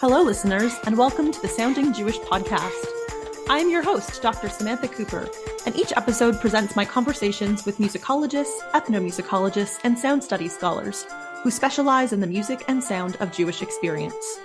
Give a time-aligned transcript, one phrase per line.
[0.00, 2.86] Hello, listeners, and welcome to the Sounding Jewish podcast.
[3.50, 4.48] I'm your host, Dr.
[4.48, 5.28] Samantha Cooper,
[5.66, 11.04] and each episode presents my conversations with musicologists, ethnomusicologists, and sound studies scholars
[11.42, 14.38] who specialize in the music and sound of Jewish experience.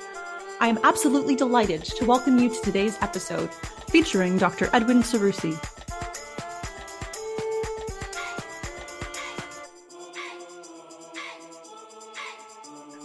[0.59, 3.53] I am absolutely delighted to welcome you to today's episode
[3.89, 4.71] featuring Dr.
[4.73, 5.55] Edwin Seroussi,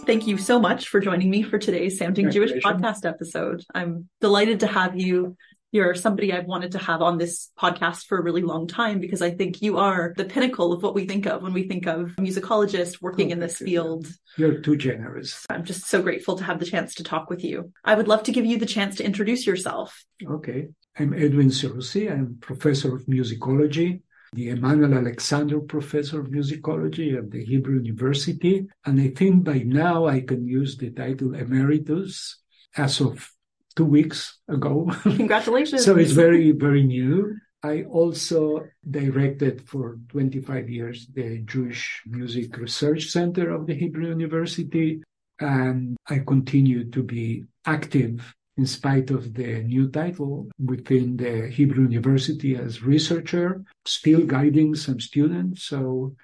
[0.09, 3.63] thank you so much for joining me for today's Sounding Jewish podcast episode.
[3.75, 5.37] I'm delighted to have you.
[5.71, 9.21] You're somebody I've wanted to have on this podcast for a really long time because
[9.21, 12.15] I think you are the pinnacle of what we think of when we think of
[12.17, 14.07] musicologists working oh, in this field.
[14.35, 15.45] You're too generous.
[15.47, 17.71] I'm just so grateful to have the chance to talk with you.
[17.85, 20.03] I would love to give you the chance to introduce yourself.
[20.27, 20.69] Okay.
[20.97, 22.11] I'm Edwin Seroussi.
[22.11, 24.01] I'm professor of musicology
[24.33, 28.67] the Emanuel Alexandre Professor of Musicology at the Hebrew University.
[28.85, 32.37] And I think by now I can use the title Emeritus
[32.77, 33.31] as of
[33.75, 34.91] two weeks ago.
[35.03, 35.85] Congratulations.
[35.85, 37.35] so it's very, very new.
[37.61, 45.03] I also directed for 25 years the Jewish Music Research Center of the Hebrew University,
[45.39, 51.87] and I continue to be active in spite of the new title within the Hebrew
[51.87, 55.63] University as researcher, still guiding some students.
[55.63, 56.15] So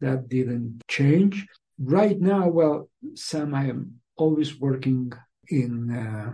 [0.00, 1.46] that didn't change.
[1.78, 5.12] Right now, well, Sam, I am always working
[5.48, 5.72] in
[6.04, 6.30] uh,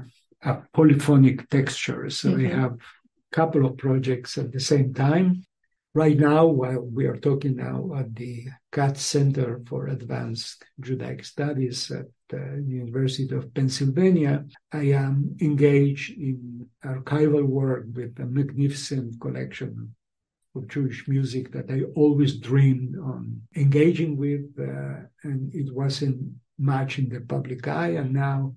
[0.51, 2.09] a polyphonic texture.
[2.09, 2.47] So mm-hmm.
[2.47, 5.45] I have a couple of projects at the same time.
[5.93, 11.91] Right now, while we are talking now at the Katz Center for Advanced Judaic Studies
[11.91, 19.95] at the University of Pennsylvania, I am engaged in archival work with a magnificent collection
[20.55, 26.19] of Jewish music that I always dreamed on engaging with, uh, and it wasn't
[26.59, 28.55] much in the public eye, and now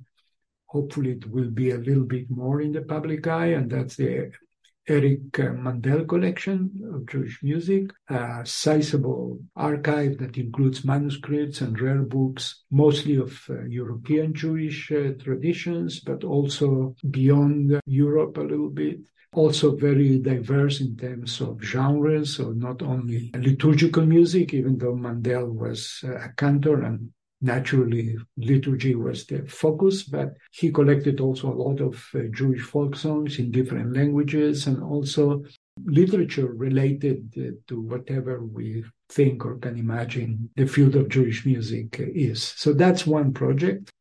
[0.68, 4.32] hopefully it will be a little bit more in the public eye, and that's the
[4.88, 12.64] Eric Mandell collection of Jewish music, a sizable archive that includes manuscripts and rare books,
[12.70, 19.00] mostly of uh, European Jewish uh, traditions, but also beyond Europe a little bit.
[19.32, 25.52] Also very diverse in terms of genres, so not only liturgical music, even though Mandell
[25.52, 27.10] was uh, a cantor and
[27.44, 32.96] naturally liturgy was the focus, but he collected also a lot of uh, Jewish folk
[32.96, 35.44] songs in different languages and also
[35.86, 41.98] literature related uh, to whatever we think or can imagine the field of Jewish music
[42.00, 42.42] is.
[42.42, 43.92] So that's one project.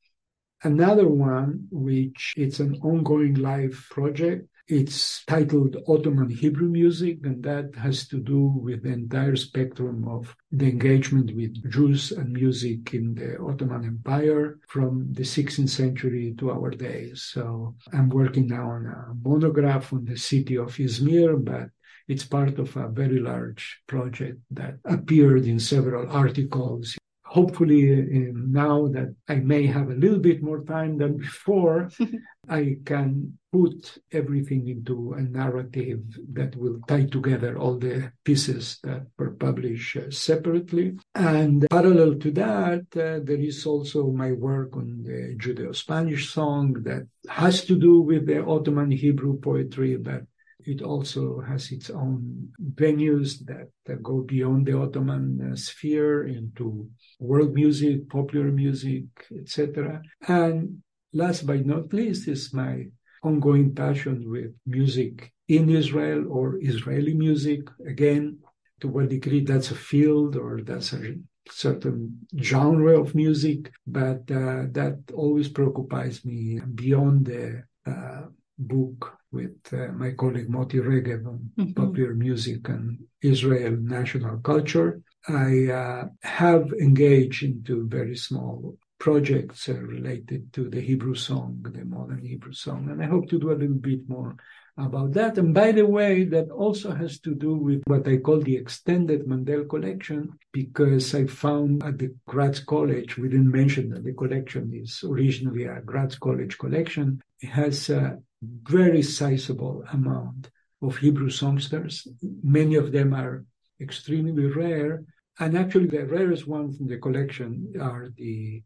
[0.63, 7.75] Another one, which it's an ongoing live project, it's titled Ottoman Hebrew Music, and that
[7.77, 13.15] has to do with the entire spectrum of the engagement with Jews and music in
[13.15, 17.23] the Ottoman Empire from the 16th century to our days.
[17.35, 21.69] So I'm working now on a monograph on the city of Izmir, but
[22.09, 26.97] it's part of a very large project that appeared in several articles
[27.33, 31.91] hopefully uh, now that I may have a little bit more time than before,
[32.49, 36.01] I can put everything into a narrative
[36.33, 40.99] that will tie together all the pieces that were published uh, separately.
[41.15, 47.07] And parallel to that, uh, there is also my work on the Judeo-Spanish song that
[47.29, 50.25] has to do with the Ottoman Hebrew poetry, but
[50.65, 56.89] it also has its own venues that, that go beyond the Ottoman uh, sphere into
[57.19, 59.05] world music, popular music,
[59.41, 60.03] etc.
[60.29, 62.87] And last but not least is my
[63.23, 67.61] ongoing passion with music in Israel or Israeli music.
[67.87, 68.39] Again,
[68.81, 71.15] to what degree that's a field or that's a
[71.49, 78.23] certain genre of music, but uh, that always preoccupies me beyond the uh,
[78.59, 81.73] book with uh, my colleague Moti Regev on mm-hmm.
[81.73, 85.01] popular music and Israel national culture.
[85.29, 91.85] I uh, have engaged into very small projects uh, related to the Hebrew song, the
[91.85, 94.37] modern Hebrew song, and I hope to do a little bit more
[94.79, 95.39] about that.
[95.39, 99.27] And by the way, that also has to do with what I call the extended
[99.27, 104.71] Mandell collection, because I found at the Gratz College, we didn't mention that the collection
[104.73, 107.21] is originally a Gratz College collection.
[107.41, 110.51] It has a very sizable amount
[110.83, 112.07] of Hebrew songsters.
[112.43, 113.45] Many of them are
[113.81, 115.05] extremely rare.
[115.39, 118.63] And actually, the rarest ones in the collection are the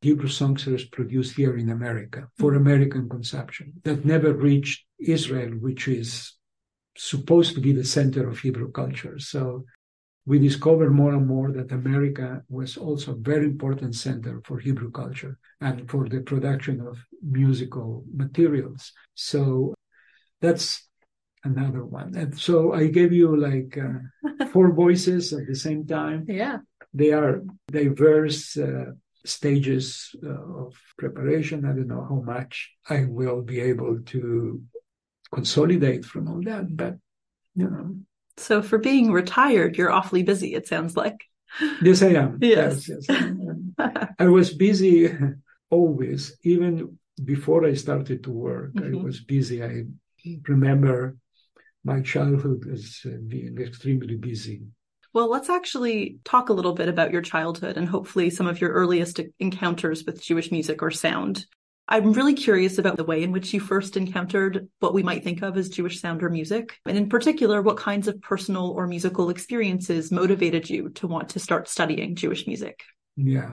[0.00, 2.54] Hebrew songsters produced here in America for.
[2.54, 6.34] American consumption that never reached Israel, which is
[6.96, 9.18] supposed to be the center of Hebrew culture.
[9.18, 9.64] So
[10.26, 14.90] we discovered more and more that America was also a very important center for Hebrew
[14.90, 18.92] culture and for the production of musical materials.
[19.14, 19.74] So
[20.40, 20.88] that's
[21.44, 22.14] another one.
[22.16, 26.24] And so I gave you like uh, four voices at the same time.
[26.26, 26.58] Yeah.
[26.94, 28.92] They are diverse uh,
[29.26, 31.64] stages uh, of preparation.
[31.64, 34.62] I don't know how much I will be able to
[35.32, 36.94] consolidate from all that, but
[37.54, 37.96] you know.
[38.36, 41.24] So for being retired, you're awfully busy, it sounds like.
[41.82, 42.38] Yes, I am.
[42.42, 42.88] Yes.
[42.88, 44.08] yes, yes.
[44.18, 45.14] I was busy
[45.70, 48.74] always, even before I started to work.
[48.74, 48.98] Mm-hmm.
[48.98, 49.62] I was busy.
[49.62, 49.84] I
[50.48, 51.16] remember
[51.84, 54.62] my childhood as uh, being extremely busy.
[55.12, 58.70] Well, let's actually talk a little bit about your childhood and hopefully some of your
[58.70, 61.46] earliest encounters with Jewish music or sound.
[61.86, 65.42] I'm really curious about the way in which you first encountered what we might think
[65.42, 69.28] of as Jewish sound or music, and in particular, what kinds of personal or musical
[69.28, 72.82] experiences motivated you to want to start studying Jewish music.
[73.16, 73.52] Yeah,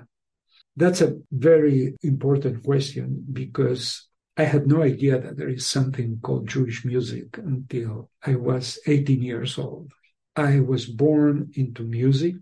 [0.78, 4.08] that's a very important question because
[4.38, 9.22] I had no idea that there is something called Jewish music until I was 18
[9.22, 9.92] years old.
[10.38, 12.36] I was born into music,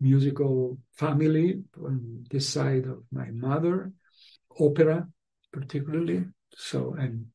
[0.00, 3.92] musical family on the side of my mother,
[4.58, 5.06] opera
[5.52, 6.24] particularly.
[6.54, 7.26] So I'm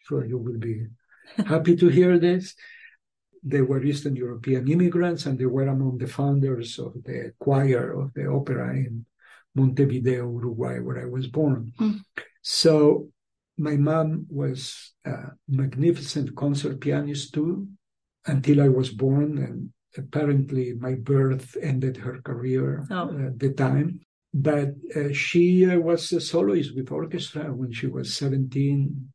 [0.00, 0.86] sure you will be
[1.46, 2.54] happy to hear this.
[3.42, 8.12] They were Eastern European immigrants and they were among the founders of the choir of
[8.14, 9.06] the opera in
[9.54, 11.72] Montevideo, Uruguay, where I was born.
[11.80, 12.00] Mm.
[12.42, 13.08] So
[13.56, 17.68] my mom was a magnificent concert pianist too
[18.26, 19.38] until I was born.
[19.38, 23.26] And apparently my birth ended her career oh.
[23.26, 24.00] at the time.
[24.34, 29.10] But uh, she uh, was a soloist with orchestra when she was 17,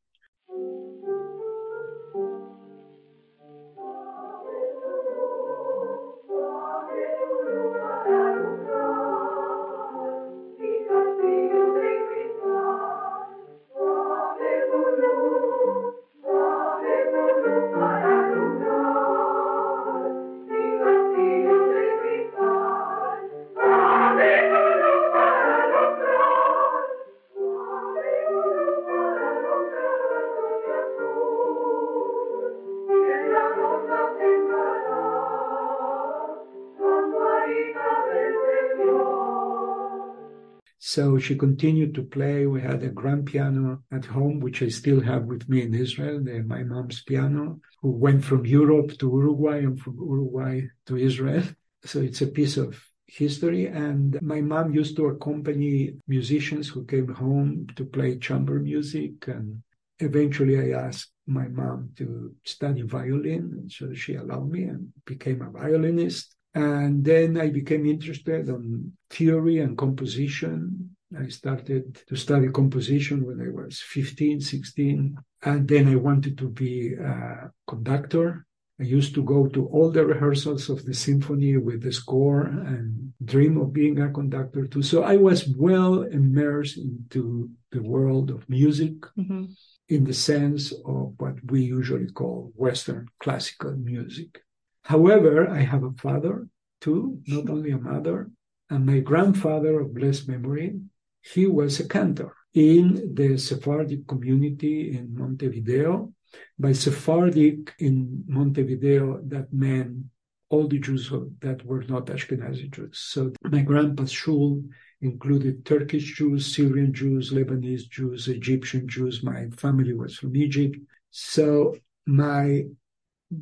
[40.96, 42.46] So she continued to play.
[42.46, 46.20] We had a grand piano at home, which I still have with me in Israel,
[46.46, 51.46] my mom's piano, who went from Europe to Uruguay and from Uruguay to Israel.
[51.84, 53.66] So it's a piece of history.
[53.66, 59.28] And my mom used to accompany musicians who came home to play chamber music.
[59.28, 59.64] And
[59.98, 63.46] eventually I asked my mom to study violin.
[63.58, 66.36] And so she allowed me and became a violinist.
[66.56, 70.96] And then I became interested in theory and composition.
[71.20, 75.18] I started to study composition when I was 15, 16.
[75.44, 78.46] And then I wanted to be a conductor.
[78.80, 83.14] I used to go to all the rehearsals of the symphony with the score and
[83.24, 84.82] dream of being a conductor too.
[84.82, 89.46] So I was well immersed into the world of music mm-hmm.
[89.90, 94.42] in the sense of what we usually call Western classical music.
[94.84, 96.48] However, I have a father
[96.82, 98.30] too, not only a mother,
[98.70, 100.80] and my grandfather of blessed memory,
[101.22, 106.14] he was a cantor in the Sephardic community in Montevideo.
[106.60, 110.06] By Sephardic in Montevideo, that meant
[110.50, 113.00] all the Jews that were not Ashkenazi Jews.
[113.00, 114.64] So my grandpa's shul
[115.02, 119.24] included Turkish Jews, Syrian Jews, Lebanese Jews, Egyptian Jews.
[119.24, 120.78] My family was from Egypt.
[121.12, 121.76] So
[122.06, 122.66] my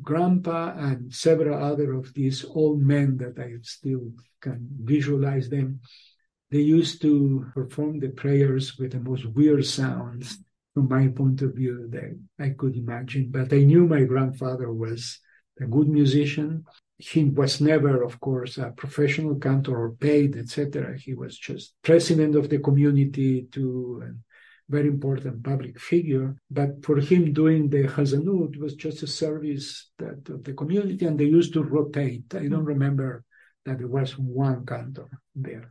[0.00, 5.80] grandpa and several other of these old men that I still can visualize them,
[6.50, 10.38] they used to perform the prayers with the most weird sounds
[10.74, 13.30] from my point of view that I could imagine.
[13.30, 15.18] But I knew my grandfather was
[15.60, 16.64] a good musician.
[16.98, 20.96] He was never, of course, a professional cantor or paid, etc.
[20.98, 24.18] He was just president of the community too, and
[24.72, 26.34] very important public figure.
[26.50, 29.66] But for him, doing the Hazanut was just a service
[29.98, 32.26] that of the community, and they used to rotate.
[32.34, 33.10] I don't remember
[33.64, 35.10] that there was one cantor
[35.46, 35.68] there.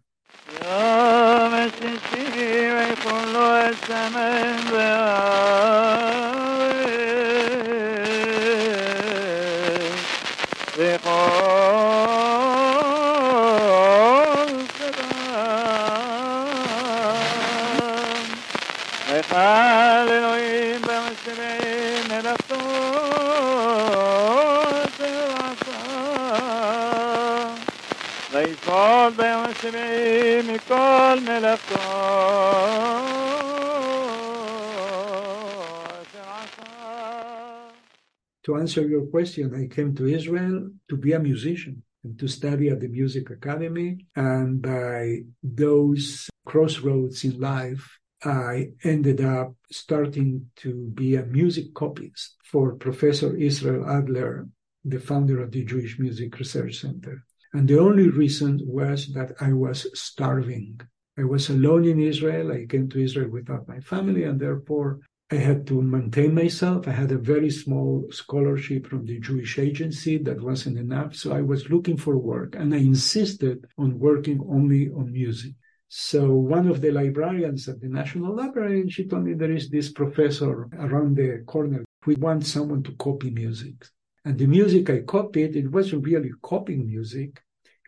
[38.44, 42.70] To answer your question, I came to Israel to be a musician and to study
[42.70, 44.06] at the Music Academy.
[44.16, 52.36] And by those crossroads in life, I ended up starting to be a music copyist
[52.44, 54.48] for Professor Israel Adler,
[54.84, 57.24] the founder of the Jewish Music Research Center.
[57.54, 60.80] And the only reason was that I was starving.
[61.18, 62.52] I was alone in Israel.
[62.52, 65.00] I came to Israel without my family, and therefore
[65.32, 66.90] I had to maintain myself.
[66.90, 71.16] I had a very small scholarship from the Jewish agency that wasn't enough.
[71.16, 75.54] So I was looking for work and I insisted on working only on music.
[75.88, 79.92] So one of the librarians at the National Library, she told me there is this
[79.92, 83.76] professor around the corner who wants someone to copy music.
[84.24, 87.42] And the music I copied, it wasn't really copying music.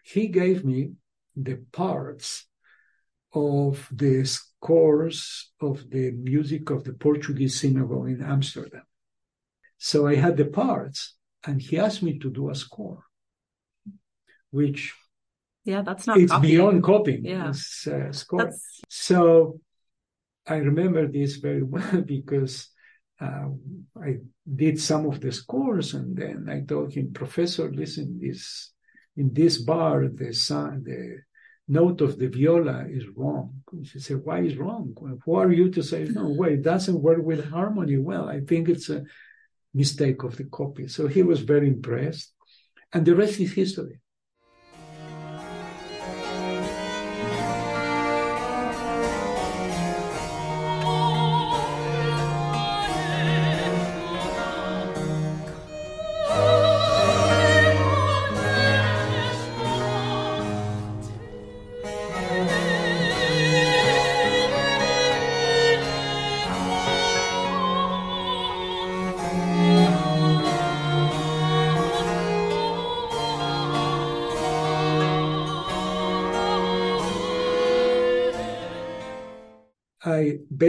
[0.04, 0.94] He gave me
[1.36, 2.48] the parts
[3.34, 8.84] of the scores of the music of the Portuguese synagogue in Amsterdam.
[9.78, 13.04] So I had the parts, and he asked me to do a score,
[14.52, 14.94] which
[15.66, 16.56] Yeah, that's not it's copying.
[16.56, 17.26] beyond copying.
[17.26, 17.50] Yeah.
[17.50, 18.46] It's uh, score.
[18.46, 19.60] That's So
[20.48, 22.70] I remember this very well because
[23.20, 23.60] um,
[23.96, 24.18] I
[24.56, 28.74] did some of the scores, and then I told him, Professor, listen, this
[29.16, 31.20] in this bar, the sound, the
[31.68, 33.64] note of the viola is wrong.
[33.84, 34.96] She said, Why is wrong?
[35.26, 36.30] Who are you to say no?
[36.30, 37.98] Well, it doesn't work with harmony.
[37.98, 39.04] Well, I think it's a
[39.74, 40.88] mistake of the copy.
[40.88, 42.34] So he was very impressed,
[42.92, 44.00] and the rest is history.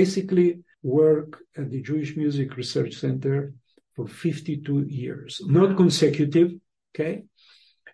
[0.04, 0.50] Basically
[0.82, 1.30] work
[1.60, 3.38] at the Jewish Music Research Center
[3.94, 6.50] for 52 years, not consecutive,
[6.90, 7.14] okay?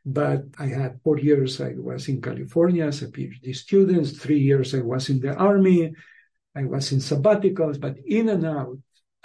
[0.04, 4.68] But I had four years I was in California as a PhD student, three years
[4.74, 5.82] I was in the army,
[6.60, 8.78] I was in sabbaticals, but in and out,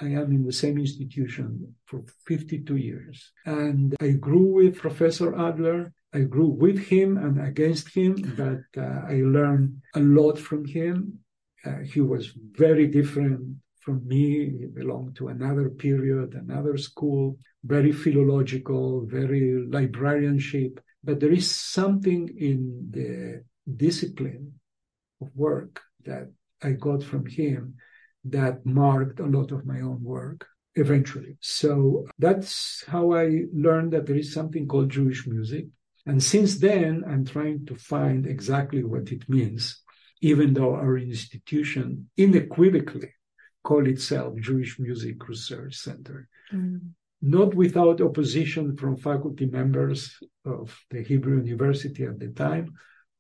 [0.06, 1.48] I am in the same institution
[1.90, 3.18] for 52 years.
[3.46, 5.82] And I grew with Professor Adler.
[6.14, 11.25] I grew with him and against him, but uh, I learned a lot from him.
[11.66, 14.50] Uh, he was very different from me.
[14.60, 20.80] He belonged to another period, another school, very philological, very librarianship.
[21.04, 23.44] But there is something in the
[23.76, 24.54] discipline
[25.22, 26.32] of work that
[26.62, 27.76] I got from him
[28.26, 31.38] that marked a lot of my own work eventually.
[31.42, 35.66] So that's how I learned that there is something called Jewish music.
[36.06, 39.82] And since then, I'm trying to find exactly what it means
[40.32, 41.86] even though our institution
[42.26, 43.12] unequivocally
[43.68, 46.28] call itself Jewish Music Research Center.
[46.52, 46.80] Mm.
[47.22, 50.00] Not without opposition from faculty members
[50.44, 52.66] of the Hebrew University at the time,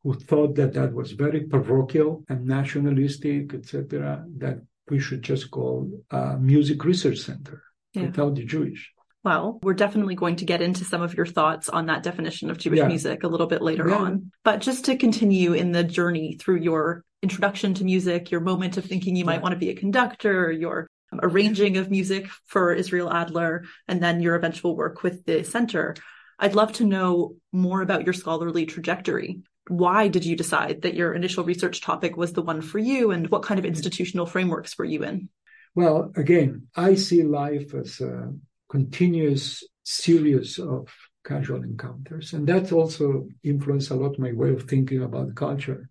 [0.01, 4.57] who thought that that was very parochial and nationalistic, etc., that
[4.89, 5.77] we should just call
[6.09, 7.57] a music research center
[7.93, 8.05] Yeah.
[8.05, 8.83] without the Jewish.
[9.25, 12.60] Well, we're definitely going to get into some of your thoughts on that definition of
[12.60, 12.88] Jewish Yeah.
[12.88, 13.98] music a little bit later Yeah.
[13.98, 14.32] on.
[14.44, 18.86] But just to continue in the journey through your introduction to music, your moment of
[18.86, 19.41] thinking you might Yeah.
[19.41, 20.88] want to be a conductor, your
[21.24, 25.96] arranging of music for Israel Adler, and then your eventual work with the center,
[26.38, 29.41] I'd love to know more about your scholarly trajectory.
[29.67, 33.27] Why did you decide that your initial research topic was the one for you, and
[33.32, 33.74] what kind of mm-hmm.
[33.74, 35.29] institutional frameworks were you in?
[35.74, 38.32] Well, again, I see life as a
[38.75, 40.84] continuous series of
[41.25, 42.34] casual encounters.
[42.34, 45.89] And that also influenced a lot my way of thinking about culture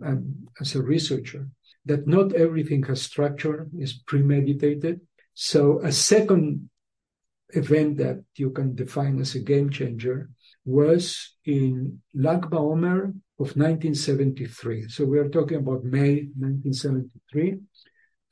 [0.00, 1.48] and as a researcher,
[1.86, 5.00] that not everything has structure, is premeditated.
[5.34, 6.70] So a second
[7.50, 10.30] event that you can define as a game changer
[10.64, 13.02] was in Lag BaOmer
[13.42, 14.88] of 1973.
[14.88, 17.58] So we are talking about May 1973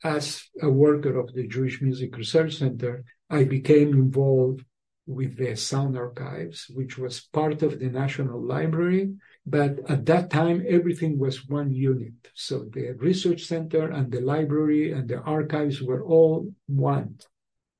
[0.03, 4.63] as a worker of the Jewish Music Research Center, I became involved
[5.05, 9.15] with the sound archives, which was part of the National Library.
[9.45, 12.13] But at that time, everything was one unit.
[12.35, 17.19] So the research center and the library and the archives were all one.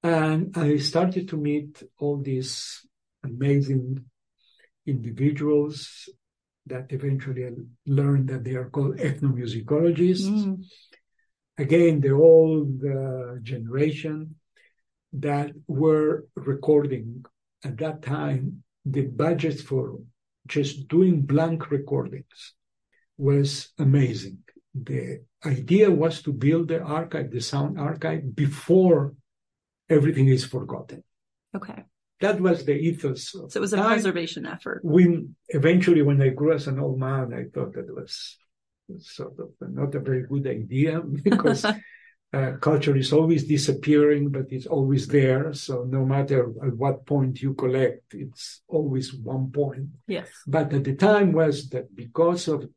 [0.01, 2.85] And I started to meet all these
[3.23, 4.05] amazing
[4.85, 6.07] individuals
[6.65, 7.51] that eventually I
[7.85, 10.29] learned that they are called ethnomusicologists.
[10.29, 10.63] Mm.
[11.57, 14.35] Again, the old uh, generation
[15.13, 17.25] that were recording
[17.63, 19.99] at that time, the budget for
[20.47, 22.53] just doing blank recordings
[23.17, 24.39] was amazing.
[24.73, 29.15] The idea was to build the archive, the sound archive, before
[29.89, 31.03] everything is forgotten.
[31.55, 31.83] Okay.
[32.19, 33.31] That was the ethos.
[33.31, 33.93] So it was a time.
[33.93, 34.81] preservation effort.
[34.83, 38.37] When eventually, when I grew as an old man, I thought that was
[38.99, 41.65] sort of not a very good idea because
[42.33, 45.53] uh, culture is always disappearing, but it's always there.
[45.53, 49.87] So no matter at what point you collect, it's always one point.
[50.07, 50.29] Yes.
[50.45, 52.67] But at the time was that because of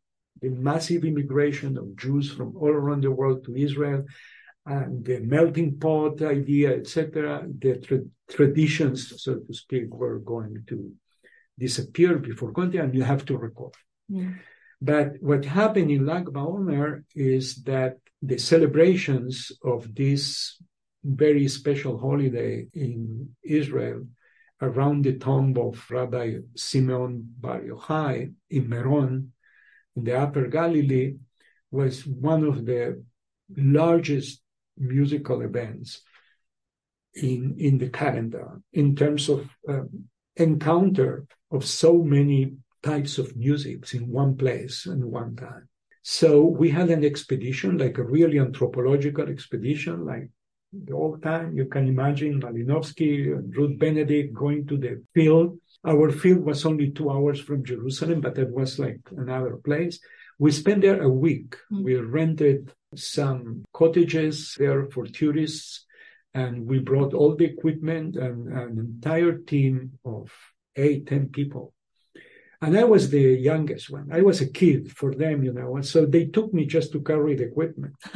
[0.40, 4.04] the massive immigration of Jews from all around the world to Israel
[4.66, 10.92] and the melting pot idea, etc., the tra- traditions, so to speak, were going to
[11.58, 13.74] disappear before going, and you have to record.
[14.10, 14.38] Mm.
[14.82, 20.56] But what happened in Lag BaOmer is that the celebrations of this
[21.04, 24.06] very special holiday in Israel
[24.60, 29.32] around the tomb of Rabbi Simeon Bar Yochai in Meron,
[29.96, 31.14] in the Upper Galilee,
[31.70, 33.02] was one of the
[33.56, 34.42] largest
[34.76, 36.02] musical events
[37.14, 40.04] in, in the calendar in terms of um,
[40.36, 45.68] encounter of so many types of music in one place and one time.
[46.02, 50.30] So we had an expedition, like a really anthropological expedition, like
[50.72, 51.56] the old time.
[51.56, 55.58] You can imagine Malinowski and Ruth Benedict going to the field.
[55.84, 60.00] Our field was only two hours from Jerusalem, but it was like another place.
[60.38, 61.56] We spent there a week.
[61.70, 61.84] Mm.
[61.84, 65.84] We rented some cottages there for tourists,
[66.32, 70.32] and we brought all the equipment and an entire team of
[70.76, 71.74] eight, ten people.
[72.62, 74.10] And I was the youngest one.
[74.12, 75.76] I was a kid for them, you know.
[75.76, 77.94] And so they took me just to carry the equipment.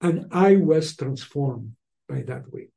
[0.00, 1.72] and I was transformed
[2.08, 2.72] by that week.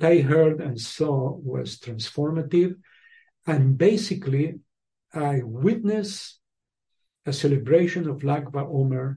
[0.00, 2.74] What I heard and saw was transformative.
[3.46, 4.60] And basically,
[5.12, 6.38] I witnessed
[7.26, 9.16] a celebration of Lag BaOmer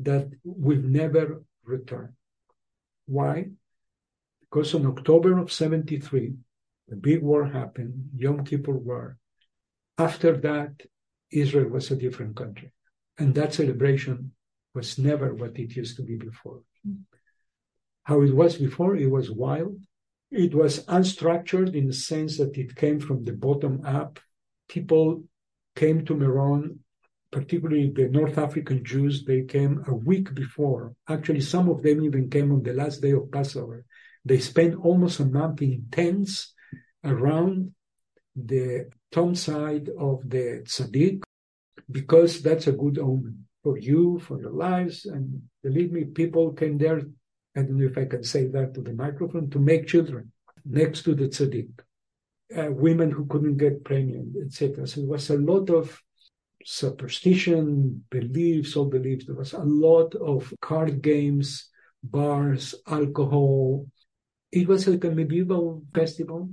[0.00, 2.14] that will never return.
[3.06, 3.46] Why?
[4.40, 6.34] Because in October of 73,
[6.88, 9.18] the big war happened, Yom Kippur War.
[9.98, 10.72] After that,
[11.30, 12.72] Israel was a different country.
[13.18, 14.32] And that celebration
[14.74, 16.60] was never what it used to be before.
[16.84, 17.02] Hmm.
[18.04, 19.78] How it was before, it was wild,
[20.30, 24.20] it was unstructured in the sense that it came from the bottom up.
[24.68, 25.24] People
[25.74, 26.80] came to Meron,
[27.32, 30.94] particularly the North African Jews, they came a week before.
[31.08, 33.84] Actually, some of them even came on the last day of Passover.
[34.24, 36.54] They spent almost a month in tents
[37.04, 37.72] around
[38.36, 41.22] the tomb side of the tzaddik
[41.90, 45.06] because that's a good omen for you, for your lives.
[45.06, 47.02] And believe me, people came there
[47.56, 50.32] I don't know if I can say that to the microphone, to make children
[50.64, 51.70] next to the tzaddik,
[52.56, 54.86] uh, women who couldn't get pregnant, etc.
[54.86, 56.00] So it was a lot of
[56.64, 59.26] superstition, beliefs, all beliefs.
[59.26, 61.68] There was a lot of card games,
[62.02, 63.86] bars, alcohol.
[64.52, 66.50] It was like a medieval festival.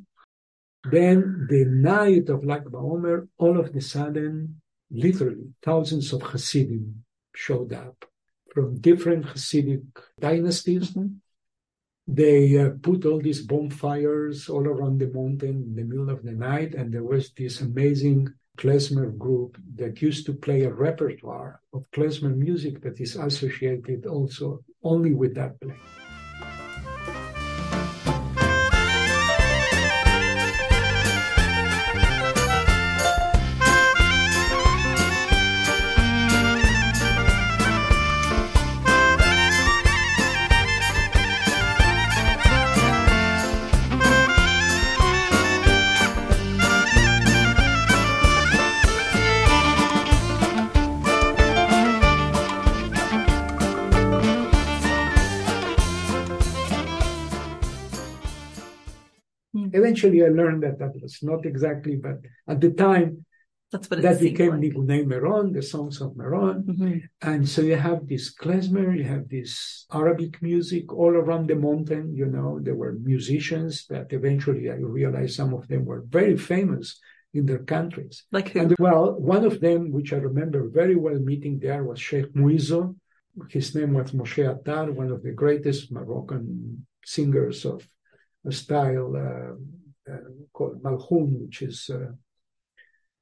[0.90, 7.04] Then the night of Lag BaOmer, all of a sudden, literally thousands of Hasidim
[7.36, 8.06] showed up
[8.58, 9.86] from different Hasidic
[10.20, 10.88] dynasties.
[10.93, 11.20] Mhm.
[12.08, 16.32] They uh, put all these bonfires all around the mountain in the middle of the
[16.32, 21.91] night, and there was this amazing klezmer group that used to play a repertoire of
[21.91, 26.07] klezmer music that is associated also only with that place.
[59.98, 63.26] Eventually I learned that that was not exactly, but at the time,
[63.72, 64.62] That's what it that became like.
[64.62, 66.64] Nigunei Meron, the songs of Meron.
[66.64, 67.02] Mhm.
[67.22, 72.06] And so you have this klezmer, you have this Arabic music all around the mountain.
[72.16, 76.88] You know, there were musicians that eventually I realized some of them were very famous
[77.34, 78.16] in their countries.
[78.32, 78.60] Like who?
[78.62, 82.96] And well, one of them, which I remember very well meeting there, was Sheikh Mwijo.
[83.50, 87.80] His name was Moshe Attar, one of the greatest Moroccan singers of
[88.46, 89.54] a style uh,
[90.54, 92.12] called Malhoun, which is uh,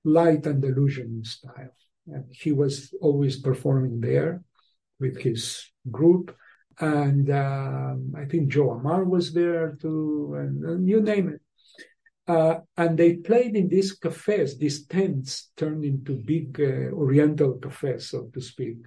[0.04, 1.76] light Andalusian style.
[2.08, 4.43] And he was always performing there
[5.00, 6.36] with his group.
[6.80, 11.41] And um, I think Jo Amar was there too, and, and you name it.
[12.28, 18.10] Uh, and they played in these cafes, these tents turned into big uh, Oriental cafes,
[18.10, 18.78] so to speak,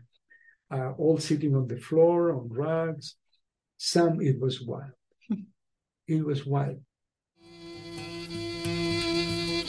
[0.73, 3.15] uh, all sitting on the floor on rugs.
[3.77, 4.91] Some, it was wild.
[6.09, 6.81] it was wild.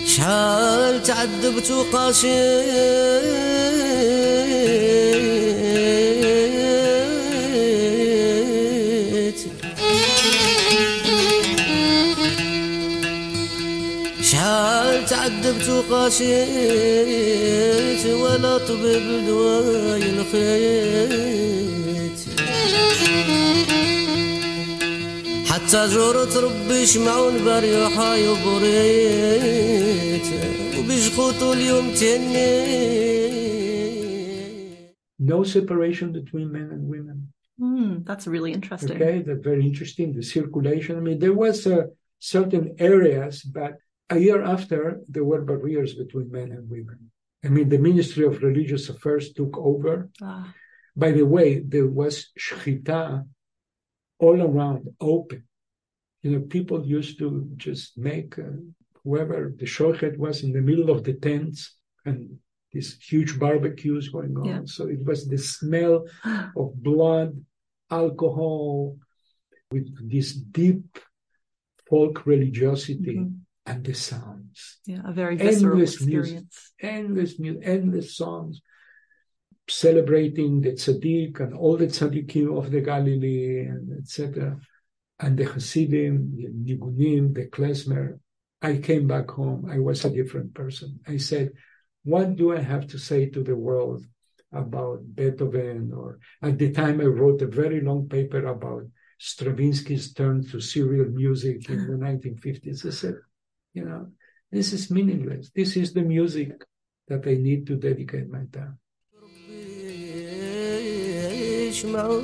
[0.05, 1.71] شحال تعذبت
[8.09, 9.39] وقاسيت
[14.21, 16.29] شحال تعذبت وقاسيت
[18.05, 21.19] ولا طبيب دواي لقيت
[25.48, 29.46] حتى زورت ربي شمعون بريحة يبريت
[30.78, 33.24] وبيشخطوا اليوم تهنيت
[35.20, 37.18] No separation between men and women.
[37.58, 38.96] Hmm, that's really interesting.
[38.96, 40.12] Okay, that's very interesting.
[40.12, 40.92] The circulation.
[40.98, 41.84] I mean, there was uh,
[42.18, 43.72] certain areas, but
[44.10, 46.98] a year after there were barriers between men and women.
[47.46, 49.94] I mean, the Ministry of Religious Affairs took over.
[50.22, 50.52] Ah,
[50.96, 53.02] By the way, there was shchita
[54.19, 55.43] all around, open.
[56.21, 58.43] You know, people used to just make uh,
[59.03, 62.37] whoever the shochet was in the middle of the tents and
[62.71, 64.45] these huge barbecues going on.
[64.45, 64.61] Yeah.
[64.65, 66.05] So it was the smell
[66.57, 67.33] of blood,
[67.89, 68.97] alcohol,
[69.71, 70.83] with this deep
[71.89, 73.39] folk religiosity Mhm.
[73.65, 74.79] and the sounds.
[74.85, 76.19] yeah, a very visceral Endless music.
[76.19, 76.73] experience.
[76.81, 78.61] Endless music, endless songs
[79.69, 84.59] celebrating the tzaddik and all the tzaddikim of the Galilee and etc.
[85.19, 88.19] And the Hasidim, the Nigunim, the klezmer.
[88.61, 89.69] I came back home.
[89.71, 90.99] I was a different person.
[91.07, 91.51] I said,
[92.03, 94.05] what do I have to say to the world
[94.51, 95.91] about Beethoven?
[95.95, 98.83] Or at the time, I wrote a very long paper about
[99.19, 102.85] Stravinsky's turn to serial music in the 1950s.
[102.85, 103.15] I said,
[103.73, 104.07] you know,
[104.51, 105.51] this is meaningless.
[105.53, 106.51] This is the music
[107.07, 108.79] that I need to dedicate my time
[111.79, 112.21] düşman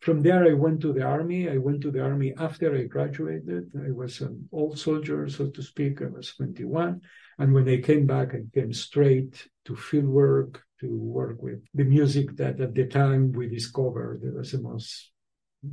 [0.00, 1.50] From there, I went to the army.
[1.50, 3.70] I went to the army after I graduated.
[3.76, 6.00] I was an old soldier, so to speak.
[6.00, 7.02] I was 21.
[7.38, 11.84] And when I came back, I came straight to field work, to work with the
[11.84, 14.22] music that at the time we discovered.
[14.24, 15.10] It was the most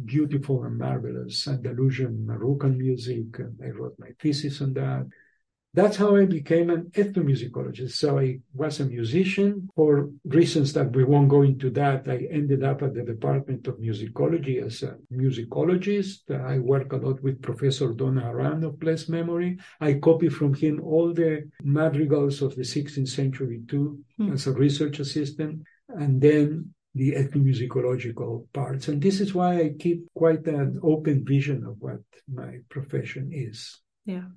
[0.03, 3.39] beautiful and marvelous Andalusian Moroccan music.
[3.39, 5.07] And I wrote my thesis on that.
[5.77, 7.91] That's how I became an ethnomusicologist.
[7.91, 9.69] So I was a musician.
[9.75, 13.75] For reasons that we won't go into that, I ended up at the Department of
[13.77, 16.19] Musicology as a musicologist.
[16.53, 19.59] I work a lot with Professor Don Harrán of Blessed Memory.
[19.79, 23.87] I copy from him all the madrigals of the 16th century too,
[24.17, 24.31] Hmm.
[24.33, 25.61] as a research assistant.
[25.89, 28.87] And then the ethnomusicological parts.
[28.87, 32.01] And this is why I keep quite an open vision of what
[32.41, 33.79] my profession is.
[34.05, 34.29] Yeah.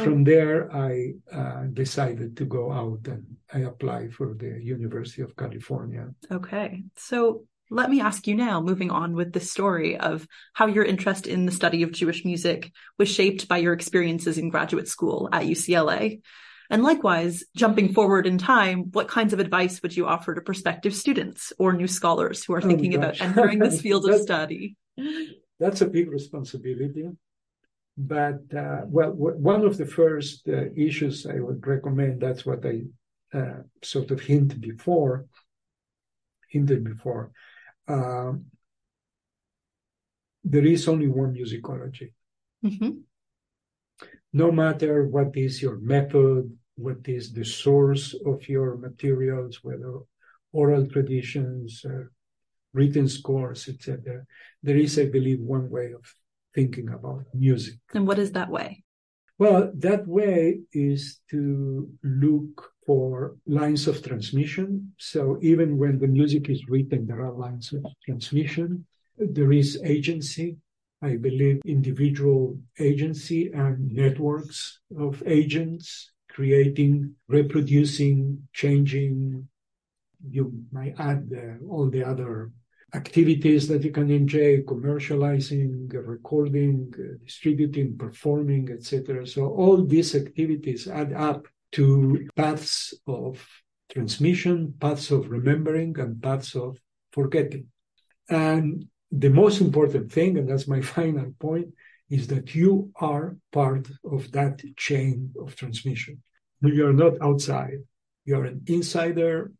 [0.00, 5.36] From there, I uh, decided to go out and I applied for the University of
[5.36, 6.08] California.
[6.30, 6.82] Okay.
[6.96, 11.26] So let me ask you now, moving on with the story of how your interest
[11.26, 15.44] in the study of Jewish music was shaped by your experiences in graduate school at
[15.44, 16.20] UCLA.
[16.70, 20.94] And likewise, jumping forward in time, what kinds of advice would you offer to prospective
[20.94, 24.76] students or new scholars who are Oh, thinking about entering this field of study?
[25.60, 27.10] That's a big responsibility.
[27.96, 32.64] But, uh, well, w- one of the first uh, issues I would recommend, that's what
[32.66, 32.82] I
[33.32, 35.26] uh, sort of hinted before,
[36.48, 37.30] hinted before.
[37.88, 38.46] Um,
[40.42, 42.12] there is only one musicology.
[42.64, 43.02] Mhm.
[44.32, 50.00] no matter what is your method, what is the source of your materials, whether
[50.52, 52.04] oral traditions, uh,
[52.72, 54.24] written scores, etc.
[54.62, 56.04] There is, I believe, one way of
[56.54, 57.74] thinking about music.
[57.92, 58.84] And what is that way?
[59.38, 64.92] Well, that way is to look for lines of transmission.
[64.98, 68.86] So even when the music is written, there are lines of transmission.
[69.18, 70.58] There is agency.
[71.02, 79.48] I believe individual agency and networks of agents creating, reproducing, changing.
[80.30, 82.50] You might add uh, all the other
[82.94, 86.92] activities that you can enjoy commercializing recording
[87.24, 93.44] distributing performing etc so all these activities add up to paths of
[93.90, 96.78] transmission paths of remembering and paths of
[97.12, 97.66] forgetting.
[98.28, 101.68] And the most important thing and that's my final point
[102.10, 106.22] is that you are part of that chain of transmission.
[106.60, 107.80] You are not outside.
[108.24, 109.52] You are an insider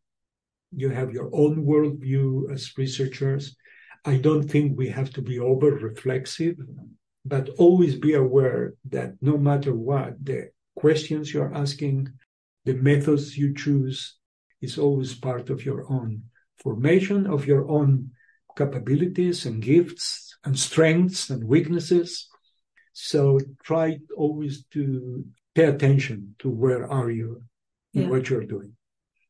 [0.76, 3.56] you have your own worldview as researchers.
[4.04, 6.56] I don't think we have to be over reflexive,
[7.24, 12.12] but always be aware that no matter what, the questions you're asking,
[12.64, 14.16] the methods you choose
[14.60, 16.22] is always part of your own
[16.58, 18.10] formation, of your own
[18.56, 22.28] capabilities and gifts and strengths and weaknesses.
[22.92, 27.42] So try always to pay attention to where are you
[27.92, 28.08] in yeah.
[28.08, 28.72] what you're doing.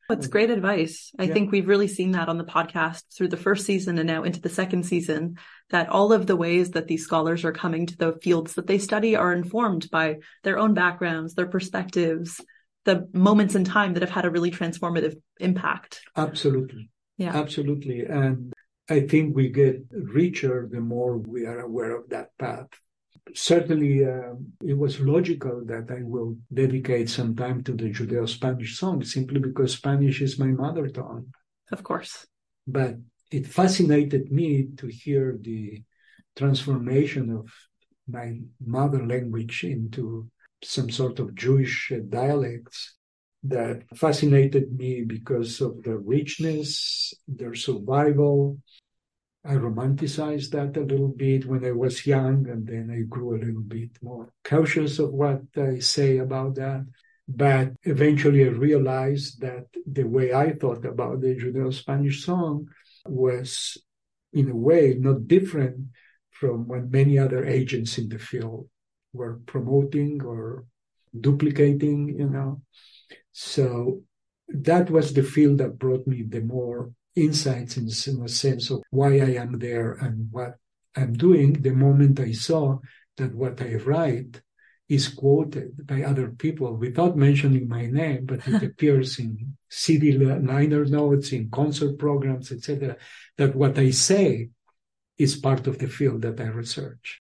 [0.08, 0.30] That's mm.
[0.30, 1.12] great advice.
[1.18, 1.32] I yeah.
[1.32, 4.40] think we've really seen that on the podcast through the first season and now into
[4.40, 5.38] the second season
[5.70, 8.78] that all of the ways that these scholars are coming to the fields that they
[8.78, 12.40] study are informed by their own backgrounds, their perspectives,
[12.84, 16.02] the moments in time that have had a really transformative impact.
[16.16, 16.90] Absolutely.
[17.16, 17.34] Yeah.
[17.34, 18.04] Absolutely.
[18.04, 18.52] And
[18.88, 22.68] I think we get richer the more we are aware of that path
[23.34, 28.78] certainly uh, it was logical that I will dedicate some time to the Judeo Spanish
[28.78, 31.26] song simply because Spanish is my mother tongue.
[31.72, 32.26] Of course.
[32.66, 32.96] But
[33.30, 35.82] it fascinated me to hear the
[36.36, 37.48] transformation of
[38.06, 40.28] my mother language into
[40.62, 42.94] some sort of Jewish dialects
[43.44, 48.58] that fascinated me because of the richness, their survival,
[49.46, 53.42] I romanticized that a little bit when I was young, and then I grew a
[53.44, 56.86] little bit more cautious of what I say about that.
[57.28, 62.68] But eventually I realized that the way I thought about the Judeo Spanish song
[63.06, 63.76] was,
[64.32, 65.88] in a way, not different
[66.30, 68.68] from what many other agents in the field
[69.12, 70.64] were promoting or
[71.18, 72.62] duplicating, you know.
[73.32, 74.02] So
[74.48, 78.82] that was the field that brought me the more insights in, in a sense of
[78.90, 80.54] why I am there and what
[80.96, 82.78] I'm doing the moment I saw
[83.16, 84.40] that what I write
[84.88, 90.84] is quoted by other people without mentioning my name, but it appears in CD liner
[90.84, 92.96] notes, in concert programs, etc.
[93.38, 94.50] That what I say
[95.16, 97.22] is part of the field that I research.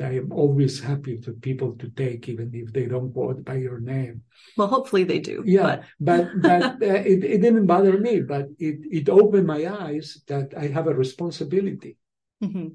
[0.00, 3.80] I am always happy for people to take, even if they don't quote by your
[3.80, 4.22] name.
[4.56, 5.42] Well, hopefully they do.
[5.44, 8.20] Yeah, but but, but uh, it, it didn't bother me.
[8.20, 11.96] But it it opened my eyes that I have a responsibility
[12.42, 12.68] mm-hmm.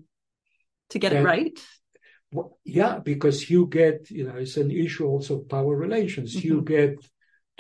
[0.90, 1.60] to get that, it right.
[2.32, 6.36] Well, yeah, because you get you know it's an issue also of power relations.
[6.36, 6.48] Mm-hmm.
[6.48, 6.96] You get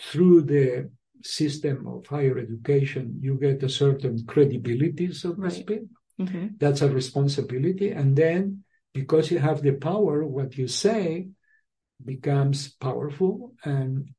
[0.01, 0.89] through the
[1.23, 5.51] system of higher education, you get a certain credibility, so to right.
[5.51, 5.81] speak.
[6.19, 6.47] Mm-hmm.
[6.57, 11.29] That's a responsibility, and then because you have the power, what you say
[12.03, 14.09] becomes powerful and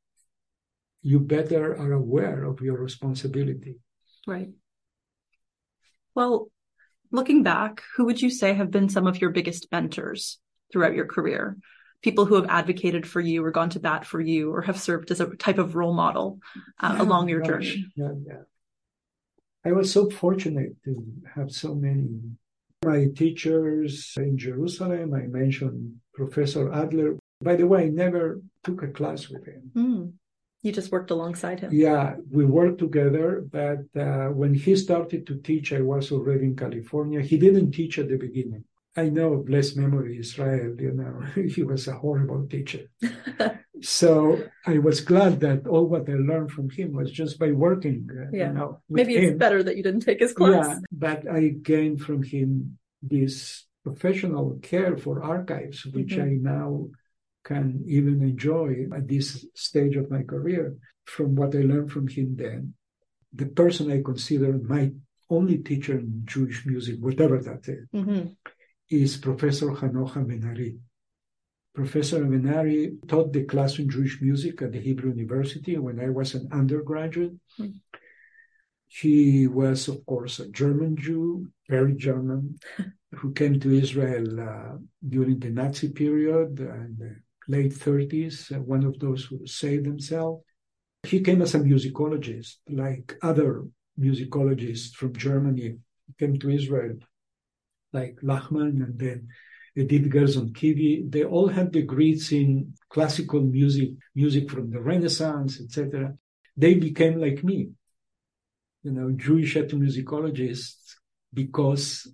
[1.02, 3.76] you better are aware of your responsibility.
[4.26, 4.50] Right.
[6.14, 6.50] Well,
[7.11, 10.38] looking back, who would you say have been some of your biggest mentors
[10.72, 11.56] throughout your career?
[12.02, 15.11] People who have advocated for you or gone to bat for you or have served
[15.11, 16.38] as a type of role model
[16.80, 17.48] uh, along your gosh.
[17.48, 17.87] journey?
[17.96, 18.42] Yeah, yeah.
[19.64, 21.04] I was so fortunate to
[21.35, 22.09] have so many
[22.85, 27.19] my teachers in Jerusalem, I mentioned Professor Adler.
[27.43, 29.71] By the way, I never took a class with him.
[29.77, 30.12] Mm.
[30.62, 31.73] You just worked alongside him?
[31.73, 33.45] Yeah, we worked together.
[33.51, 37.21] But uh, when he started to teach, I was already in California.
[37.21, 38.64] He didn't teach at the beginning.
[38.97, 42.90] I know, blessed memory, Israel, you know, he was a horrible teacher.
[43.83, 48.09] so I was glad that all what I learned from him was just by working.
[48.11, 48.49] Uh, yeah.
[48.49, 49.38] You know, Maybe it's him.
[49.38, 50.66] better that you didn't take his class.
[50.66, 56.47] Yeah, but I gained from him this professional care for archives, which mm-hmm.
[56.47, 56.88] I now
[57.45, 62.37] can even enjoy at this stage of my career from what I learned from him
[62.37, 62.75] then.
[63.33, 64.93] The person I consider my
[65.31, 68.29] only teacher in Jewish music, whatever that is, mm-hmm.
[68.90, 70.79] is Professor Hanoch Avenary
[71.74, 76.35] Professor Avenary taught the class in Jewish music at the Hebrew University when I was
[76.35, 77.35] an undergraduate.
[77.56, 77.68] Hmm.
[78.88, 82.59] He was, of course, a German Jew, very German,
[83.14, 84.78] who came to Israel uh,
[85.09, 90.42] during the Nazi period and the late 30s, uh, one of those who saved themselves.
[91.04, 93.64] He came as a musicologist, like other
[93.98, 95.76] musicologists from Germany
[96.18, 96.96] came to Israel,
[97.92, 99.28] like Lachmann and then
[99.76, 101.06] Edith Gerson Kiwi.
[101.09, 106.14] They all had degrees in classical music, music from the Renaissance, etc.
[106.56, 107.70] They became like me,
[108.83, 110.94] you know, Jewish ethnomusicologists
[111.33, 112.12] because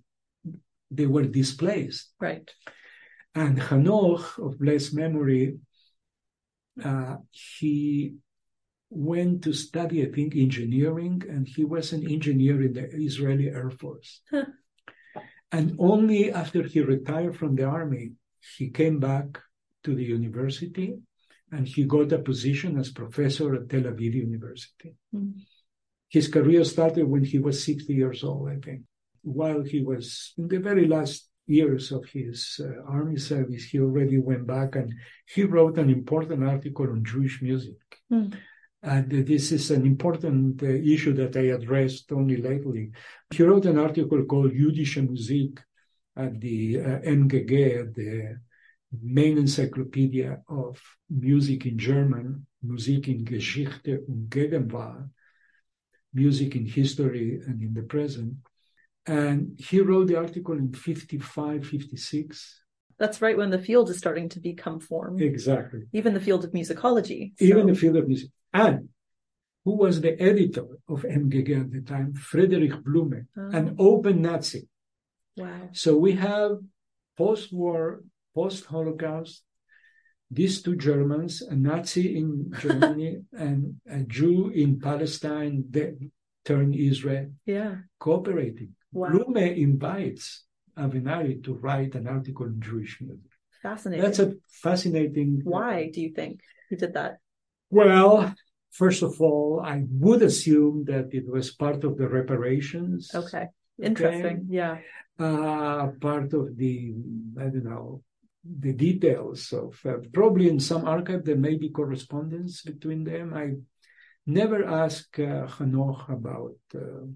[0.90, 2.12] they were displaced.
[2.20, 2.48] Right.
[3.34, 5.58] And Hanoch of blessed memory,
[6.82, 8.16] uh, he
[8.88, 13.70] went to study, I think, engineering, and he was an engineer in the Israeli Air
[13.70, 14.22] Force.
[15.52, 18.12] And only after he retired from the army,
[18.56, 19.38] he came back
[19.84, 20.96] to the university
[21.52, 24.94] and he got a position as professor at Tel Aviv University.
[25.14, 25.34] Mm.
[26.08, 28.82] His career started when he was 60 years old, I think.
[29.22, 34.18] While he was in the very last years of his uh, army service, he already
[34.18, 34.92] went back and
[35.26, 37.76] he wrote an important article on Jewish music.
[38.12, 38.36] Mm.
[38.82, 42.92] And this is an important uh, issue that I addressed only lately.
[43.34, 45.60] He wrote an article called Jüdische Musik
[46.16, 48.38] at the uh, MGG, the
[49.02, 55.08] main encyclopedia of music in German, Musik in Geschichte und Gegenwart,
[56.14, 58.34] music in history and in the present.
[59.06, 62.62] And he wrote the article in 55, 56.
[62.98, 65.20] That's right when the field is starting to become formed.
[65.20, 65.82] Exactly.
[65.92, 67.32] Even the field of musicology.
[67.38, 68.30] Even the field of music.
[68.64, 68.88] And
[69.64, 72.08] who was the editor of MGG at the time?
[72.30, 73.50] Friedrich Blume, Oh.
[73.58, 74.62] an open Nazi.
[75.42, 75.68] wow.
[75.82, 76.52] So we have
[77.22, 77.82] post-war,
[78.34, 79.42] post-Holocaust,
[80.38, 82.28] these two Germans, a Nazi in
[82.64, 83.12] Germany
[83.46, 83.58] and
[83.98, 85.92] a Jew in Palestine, that
[86.48, 87.72] turned Israel, Yeah.
[88.06, 88.70] cooperating.
[88.92, 89.10] Wow.
[89.12, 90.44] Blume invites
[90.84, 93.30] Avenary to write an article in Jewish music.
[93.62, 94.02] Fascinating.
[94.04, 94.28] That's a
[94.66, 95.30] fascinating.
[95.44, 96.34] Why do you think
[96.70, 97.12] he did that?
[97.78, 98.34] Well,
[98.70, 103.10] first of all, I would assume that it was part of the reparations.
[103.14, 103.46] Okay.
[103.82, 104.46] Interesting.
[104.48, 104.78] Yeah.
[105.18, 106.94] uh, part of the,
[107.38, 108.02] I don't know,
[108.44, 113.34] the details of uh, probably in some archive there may be correspondence between them.
[113.34, 113.54] I
[114.26, 117.06] never asked uh, Hanoch about uh,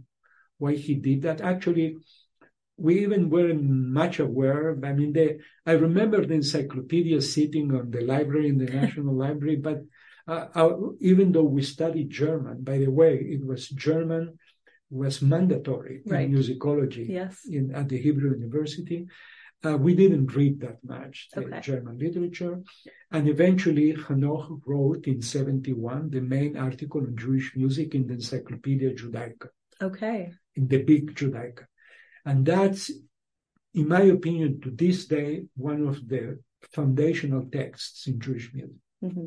[0.59, 1.41] why he did that.
[1.41, 1.99] Actually,
[2.77, 4.77] we even weren't much aware.
[4.83, 9.57] I mean, they, I remember the encyclopedia sitting on the library in the National Library,
[9.57, 9.83] but
[10.35, 14.25] uh, uh, even though we studied German, by the way, it was German
[15.03, 16.29] was mandatory Right.
[16.29, 17.35] in musicology Yes.
[17.57, 19.01] in at the Hebrew University.
[19.67, 21.61] Uh, we didn't read that much the Okay.
[21.69, 22.57] German literature,
[23.15, 28.91] and eventually Hanoch wrote in '71 the main article on Jewish music in the Encyclopedia
[29.01, 29.49] Judaica,
[29.89, 30.21] Okay.
[30.59, 31.65] in the big Judaica,
[32.29, 32.83] and that's,
[33.81, 35.31] in my opinion, to this day
[35.71, 36.23] one of the
[36.77, 38.81] foundational texts in Jewish music.
[39.07, 39.27] hmm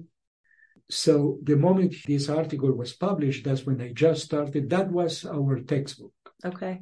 [0.90, 4.70] So the moment this article was published, that's when I just started.
[4.70, 6.14] That was our textbook.
[6.46, 6.82] Okay.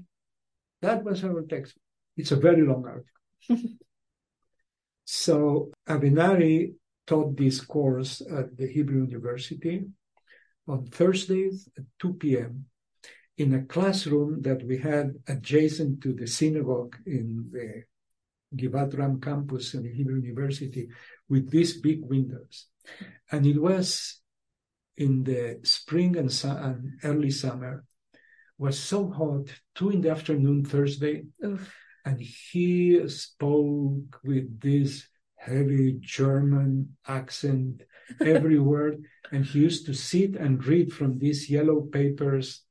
[0.81, 1.83] That was our textbook.
[2.17, 3.69] It's a very long article.
[5.05, 6.73] so Avenary
[7.05, 9.85] taught this course at the Hebrew University
[10.67, 12.65] on Thursdays at 2 p.m.
[13.37, 17.83] in a classroom that we had adjacent to the synagogue in the
[18.55, 20.89] Givat Ram campus in the Hebrew University
[21.29, 22.67] with these big windows.
[23.31, 24.21] And it was
[24.97, 27.83] in the spring and, su- and early summer
[28.57, 31.73] was so hot, two in the afternoon Thursday, Oof.
[32.05, 37.81] and he spoke with this heavy German accent
[38.21, 42.63] every word, and he used to sit and read from these yellow papers.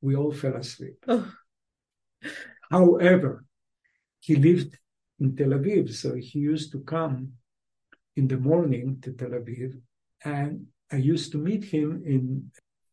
[0.00, 1.04] We all fell asleep.
[1.06, 1.30] Oh.
[2.70, 3.44] However,
[4.20, 4.78] he lived
[5.20, 7.32] in Tel Aviv, so he used to come
[8.16, 9.72] in the morning to Tel Aviv,
[10.24, 12.50] and I used to meet him in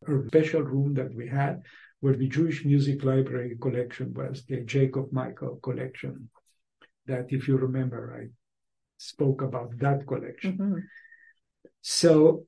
[0.08, 1.64] a special room that we had
[2.02, 6.30] where the Jewish Music Library collection was, the Jacob Michael collection.
[7.06, 8.28] That, if you remember, I
[8.98, 10.58] spoke about that collection.
[10.58, 10.84] Mhm.
[11.82, 12.46] So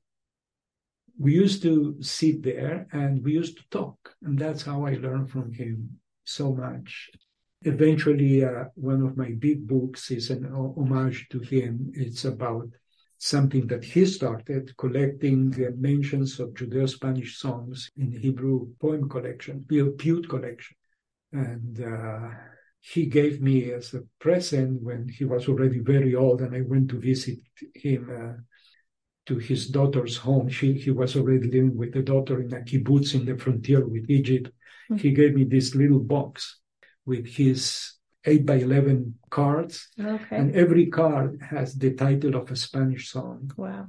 [1.18, 5.30] we used to sit there and we used to talk, and that's how I learned
[5.30, 7.10] from him so much.
[7.62, 11.90] Eventually, uh, one of my big books is an homage to him.
[11.94, 12.68] It's about
[13.18, 20.28] something that he started collecting uh, mentions of Judeo-Spanish songs in Hebrew poem collection, piyut
[20.28, 20.76] collection.
[21.32, 22.28] And uh,
[22.80, 26.90] he gave me as a present when he was already very old, and I went
[26.90, 27.38] to visit
[27.74, 28.40] him uh,
[29.26, 30.48] to his daughter's home.
[30.48, 34.08] She he was already living with the daughter in a kibbutz in the frontier with
[34.08, 34.46] Egypt.
[34.90, 34.96] Mm-hmm.
[34.98, 36.60] He gave me this little box
[37.06, 37.94] with his
[38.24, 40.36] eight by eleven cards, okay.
[40.36, 43.50] and every card has the title of a Spanish song.
[43.56, 43.86] Wow!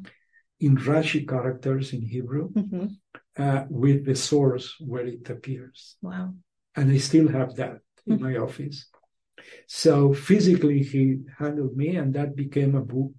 [0.60, 2.86] In Rashi characters in Hebrew, mm-hmm.
[3.44, 5.98] uh, with the source where it appears.
[6.02, 6.36] Wow!
[6.76, 8.86] And I still have that in my office.
[9.68, 13.14] So physically, he handled me, and that became a book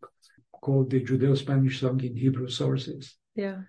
[0.61, 3.16] called the Judeo-Spanish Song in Hebrew Sources.
[3.34, 3.62] Yeah.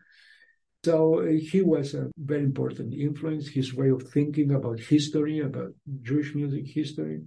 [0.86, 3.48] So uh, he was a very important influence.
[3.48, 7.22] His way of thinking about history, about Jewish music history.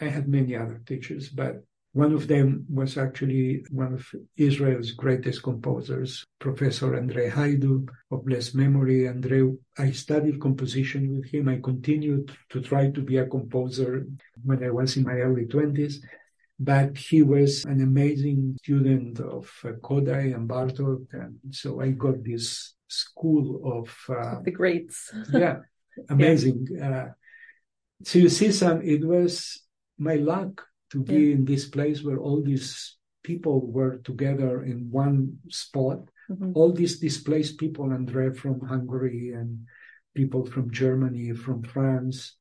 [0.00, 1.62] I had many other teachers, but
[1.92, 8.54] one of them was actually one of Israel's greatest composers, Professor Andre Hajdu of blessed
[8.54, 9.08] memory.
[9.08, 11.48] Andre, I studied composition with him.
[11.48, 14.06] I continued to try to be a composer
[14.44, 15.94] when I was in my early 20s.
[16.58, 19.50] But he was an amazing student of
[19.82, 21.06] Kodály and Bartók.
[21.12, 25.12] And so I got this school of uh, the greats.
[25.32, 25.58] yeah,
[26.10, 26.66] amazing.
[26.70, 26.90] Yeah.
[26.90, 27.08] Uh,
[28.02, 29.62] so you see, Sam, it was
[29.98, 31.34] my luck to be yeah.
[31.34, 36.00] in this place where all these people were together in one spot.
[36.30, 36.52] Mm-hmm.
[36.54, 39.66] All these displaced people, Andre from Hungary and
[40.14, 42.36] people from Germany, from France.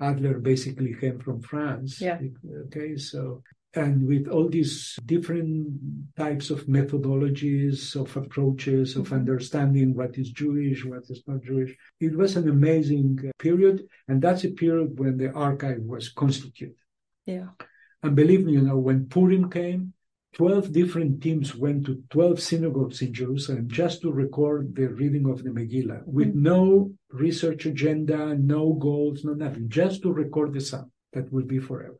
[0.00, 2.00] Adler basically came from France.
[2.00, 2.18] Yeah.
[2.66, 3.42] Okay, so
[3.76, 5.68] and with all these different
[6.16, 9.14] types of methodologies, of approaches, of mm-hmm.
[9.14, 14.44] understanding what is Jewish, what is not Jewish, it was an amazing period, and that's
[14.44, 16.76] a period when the archive was constituted.
[17.26, 17.48] Yeah.
[18.02, 19.92] And believe me, you know, when Purim came,
[20.34, 25.42] 12 different teams went to 12 synagogues in Jerusalem just to record the reading of
[25.42, 26.42] the Megillah with mm-hmm.
[26.42, 31.58] no research agenda, no goals, no nothing, just to record the sound that will be
[31.60, 31.98] forever.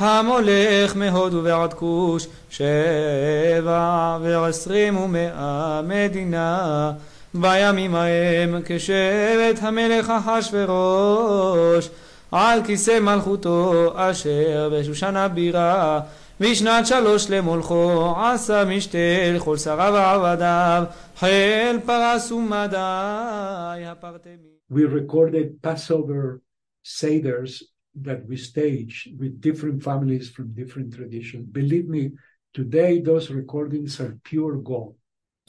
[0.00, 6.92] המולך מהודו ועד כוש, שבע ועשרים ומאה מדינה.
[7.34, 11.88] בימים ההם כשבט המלך אחשורוש
[12.32, 16.00] על כיסא מלכותו אשר בשושן הבירה
[16.39, 18.97] בשנת שלוש למולכו עשה משתה
[19.35, 20.83] לכל שריו ועבדיו
[21.17, 24.55] חיל פרס ומדי הפרטמי.
[24.71, 26.41] We recorded Passover
[26.83, 27.61] seders
[28.01, 31.45] that we staged with different families from different traditions.
[31.51, 32.11] Believe me,
[32.53, 34.95] today those recordings are pure gold.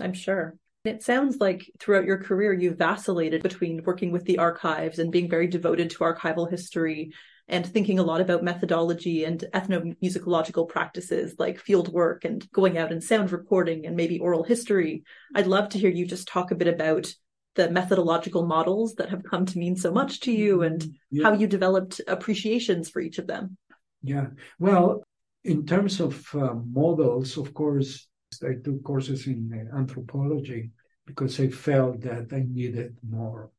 [0.01, 0.57] I'm sure.
[0.85, 5.29] It sounds like throughout your career, you vacillated between working with the archives and being
[5.29, 7.13] very devoted to archival history
[7.52, 12.94] and thinking a lot about methodology and ethnomusicological practices like field work and going out
[12.94, 15.04] and sound recording and maybe oral history.
[15.36, 17.14] I'd love to hear you just talk a bit about
[17.56, 21.24] the methodological models that have come to mean so much to you and yeah.
[21.24, 23.58] how you developed appreciations for each of them.
[24.02, 24.28] Yeah.
[24.58, 25.04] Well,
[25.44, 28.08] in terms of uh, models, of course,
[28.42, 30.72] I took courses in uh, anthropology
[31.06, 33.52] because I felt that I needed more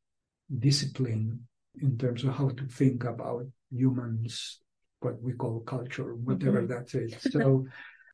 [0.57, 1.45] discipline
[1.79, 4.59] in terms of how to think about humans,
[4.99, 6.73] what we call culture, whatever mm-hmm.
[6.73, 7.15] that is.
[7.31, 7.67] So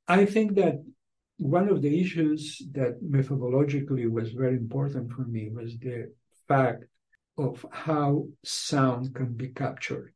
[0.07, 0.84] I think that
[1.38, 6.12] one of the issues that methodologically was very important for me was the
[6.47, 6.84] fact
[7.38, 10.14] of how sound can be captured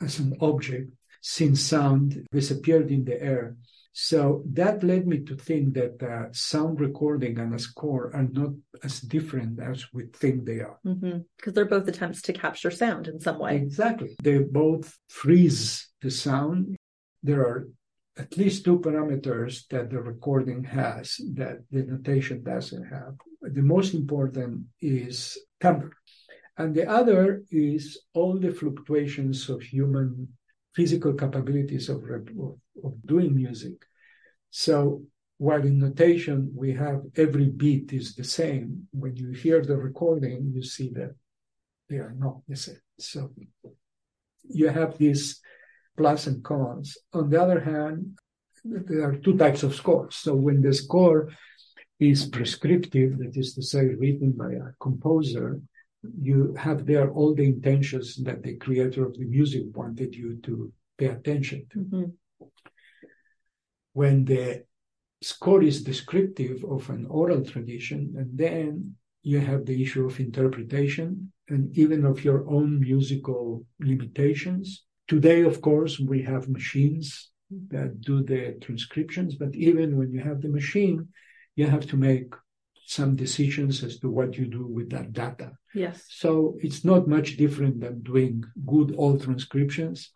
[0.00, 3.56] as an object since sound disappeared in the air
[3.98, 8.50] so that led me to think that uh, sound recording and a score are not
[8.84, 10.78] as different as we think they are.
[10.84, 11.50] Because mm-hmm.
[11.52, 13.56] they're both attempts to capture sound in some way.
[13.56, 14.14] Exactly.
[14.22, 16.76] They both freeze the sound.
[17.22, 17.68] There are
[18.18, 23.14] at least two parameters that the recording has that the notation doesn't have.
[23.40, 25.92] The most important is timbre.
[26.58, 30.28] And the other is all the fluctuations of human
[30.74, 32.02] physical capabilities of,
[32.84, 33.74] of, doing music.
[34.50, 35.02] So
[35.38, 40.52] while in notation we have every beat is the same, when you hear the recording,
[40.54, 41.14] you see that
[41.88, 42.80] they are not the same.
[42.98, 43.30] So
[44.48, 45.40] you have these
[45.96, 46.96] plus and cons.
[47.12, 48.18] On the other hand,
[48.64, 50.16] there are two types of scores.
[50.16, 51.30] So when the score
[52.00, 55.60] is prescriptive, that is to say, written by a composer,
[56.20, 60.72] you have there all the intentions that the creator of the music wanted you to
[60.98, 61.78] pay attention to.
[61.78, 62.04] Mm-hmm.
[64.00, 64.44] When the
[65.22, 71.32] score is descriptive of an oral tradition, and then you have the issue of interpretation
[71.48, 74.84] and even of your own musical limitations.
[75.08, 77.30] Today, of course, we have machines
[77.74, 81.08] that do the transcriptions, but even when you have the machine,
[81.54, 82.34] you have to make
[82.84, 85.52] some decisions as to what you do with that data.
[85.74, 86.04] Yes.
[86.10, 90.10] So it's not much different than doing good old transcriptions,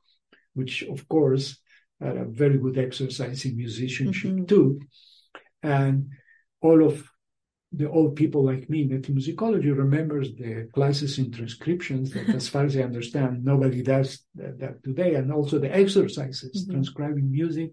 [0.53, 1.47] which of course
[2.01, 4.49] a very good exercise in musicianship Mhm.
[4.49, 4.81] too.
[5.63, 6.11] And
[6.61, 7.07] all of
[7.73, 12.65] the old people like me in ethnomusicology remembers the classes in transcriptions that as far
[12.65, 16.71] as I understand, nobody does that, that today, and also the exercises, Mhm.
[16.73, 17.73] transcribing music.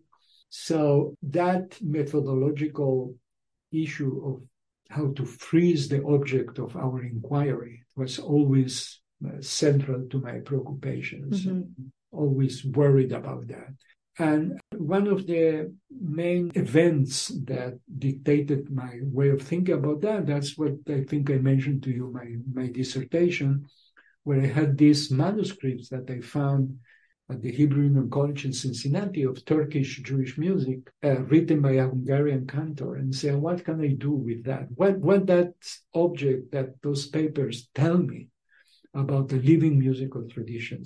[0.49, 3.15] So that methodological
[3.71, 4.43] issue of
[4.89, 11.45] how to freeze the object of our inquiry was always uh, central to my preoccupations.
[11.47, 11.91] Mhm.
[12.11, 13.73] Always worried about that.
[14.19, 20.57] And one of the main events that dictated my way of thinking about that, that's
[20.57, 23.67] what I think I mentioned to you, my, my dissertation,
[24.23, 26.79] where I had these manuscripts that I found
[27.29, 31.87] at the Hebrew Union College in Cincinnati of Turkish Jewish music, uh, written by a
[31.87, 34.67] Hungarian cantor, and say, what can I do with that?
[34.75, 35.53] What what that
[35.93, 38.29] object, that those papers tell me
[38.93, 40.85] about the living musical tradition?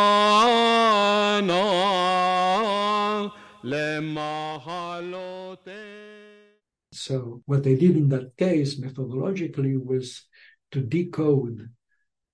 [6.91, 10.27] So what they did in that case methodologically was
[10.71, 11.69] to decode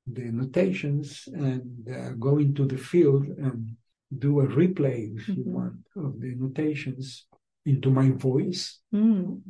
[0.07, 3.75] the notations and uh, go into the field and
[4.17, 5.45] do a replay, if you Mhm.
[5.45, 7.27] want, of the notations
[7.65, 9.41] into my voice, Mm.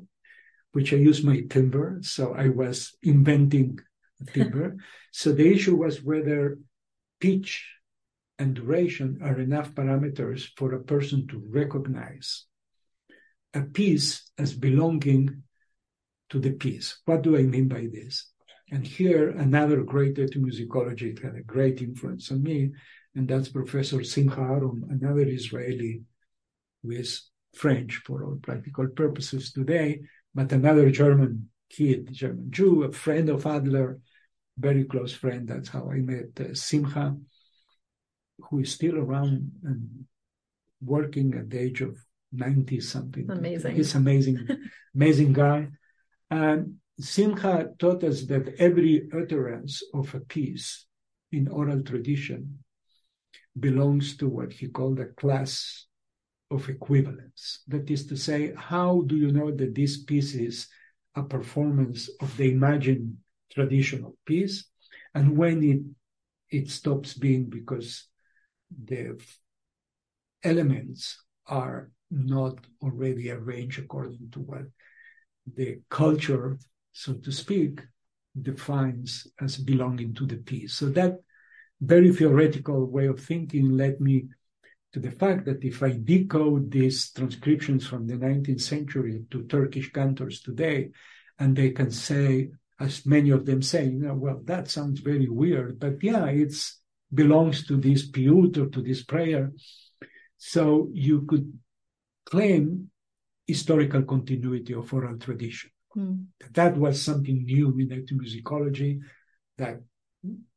[0.71, 1.99] which I use my timbre.
[2.01, 3.79] So I was inventing
[4.33, 4.75] timbre.
[5.11, 6.57] so the issue was whether
[7.19, 7.71] pitch
[8.39, 12.46] and duration are enough parameters for a person to recognize
[13.53, 15.43] a piece as belonging
[16.29, 16.99] to the piece.
[17.05, 18.29] What do I mean by this?
[18.69, 22.71] And here, another great ethnomusicology had a great influence on me,
[23.15, 26.01] and that's Professor Simcha Arom, another Israeli
[26.83, 30.01] who is French for all practical purposes today,
[30.35, 33.99] but another German kid, German Jew, a friend of Adler,
[34.57, 35.47] very close friend.
[35.47, 37.15] That's how I met uh, Simcha,
[38.39, 40.05] who is still around and
[40.81, 41.97] working at the age of
[42.31, 43.29] 90 something.
[43.29, 43.75] Amazing.
[43.75, 44.47] He's amazing,
[44.95, 45.69] amazing guy.
[46.29, 50.85] And Simcha taught us that every utterance of a piece
[51.31, 52.59] in oral tradition
[53.59, 55.85] belongs to what he called a class
[56.51, 57.61] of equivalence.
[57.67, 60.67] That is to say, how do you know that this piece is
[61.15, 63.17] a performance of the imagined
[63.51, 64.65] traditional piece,
[65.13, 65.81] and when it
[66.49, 68.07] it stops being because
[68.71, 69.19] the
[70.43, 74.63] elements are not already arranged according to what
[75.55, 76.57] the culture,
[76.91, 77.81] so to speak,
[78.39, 80.73] defines as belonging to the piece.
[80.73, 81.17] So that
[81.81, 84.27] very theoretical way of thinking led me
[84.93, 89.91] to the fact that if I decode these transcriptions from the 19th century to Turkish
[89.91, 90.91] cantors today,
[91.39, 92.49] and they can say,
[92.79, 96.79] as many of them say, you know, well, that sounds very weird, but yeah, it's
[97.13, 99.51] belongs to this piyut or to this prayer.
[100.37, 101.57] So you could
[102.31, 102.89] claim
[103.45, 105.69] historical continuity of oral tradition.
[105.95, 106.25] Mm.
[106.53, 108.99] That was something new in ethnomusicology
[109.57, 109.79] that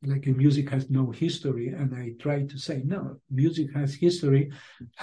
[0.03, 4.43] like music has no history and i try to say no music has history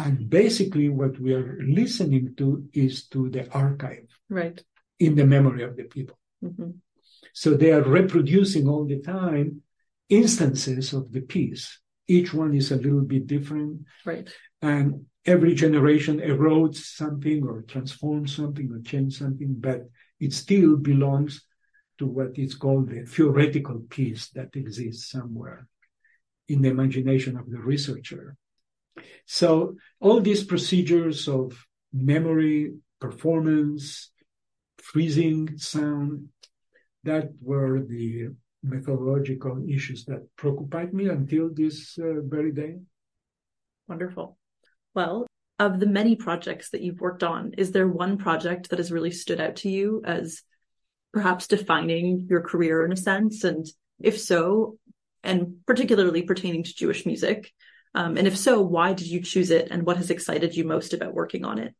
[0.04, 4.58] and basically what we are listening to is to the archive Right.
[4.98, 6.70] in the memory of the people hmm
[7.32, 9.48] so they are reproducing all the time
[10.08, 11.64] instances of the piece
[12.16, 13.72] each one is a little bit different
[14.04, 14.28] Right.
[14.60, 14.86] and
[15.32, 19.80] every generation erodes something or transforms something or changes something but
[20.20, 21.32] it still belongs
[21.98, 25.66] to what is called the theoretical piece that exists somewhere
[26.48, 28.36] in the imagination of the researcher.
[29.26, 34.10] So all these procedures of memory, performance,
[34.78, 36.28] freezing sound,
[37.04, 38.28] that were the
[38.62, 42.76] methodological issues that preoccupied me until this uh, very day.
[43.86, 44.37] Wonderful.
[44.98, 45.28] Well,
[45.60, 49.12] of the many projects that you've worked on, is there one project that has really
[49.12, 50.42] stood out to you as
[51.12, 53.44] perhaps defining your career in a sense?
[53.44, 53.64] And
[54.00, 54.76] if so,
[55.22, 57.52] and particularly pertaining to Jewish music,
[57.94, 60.92] um, and if so, why did you choose it and what has excited you most
[60.92, 61.76] about working on it?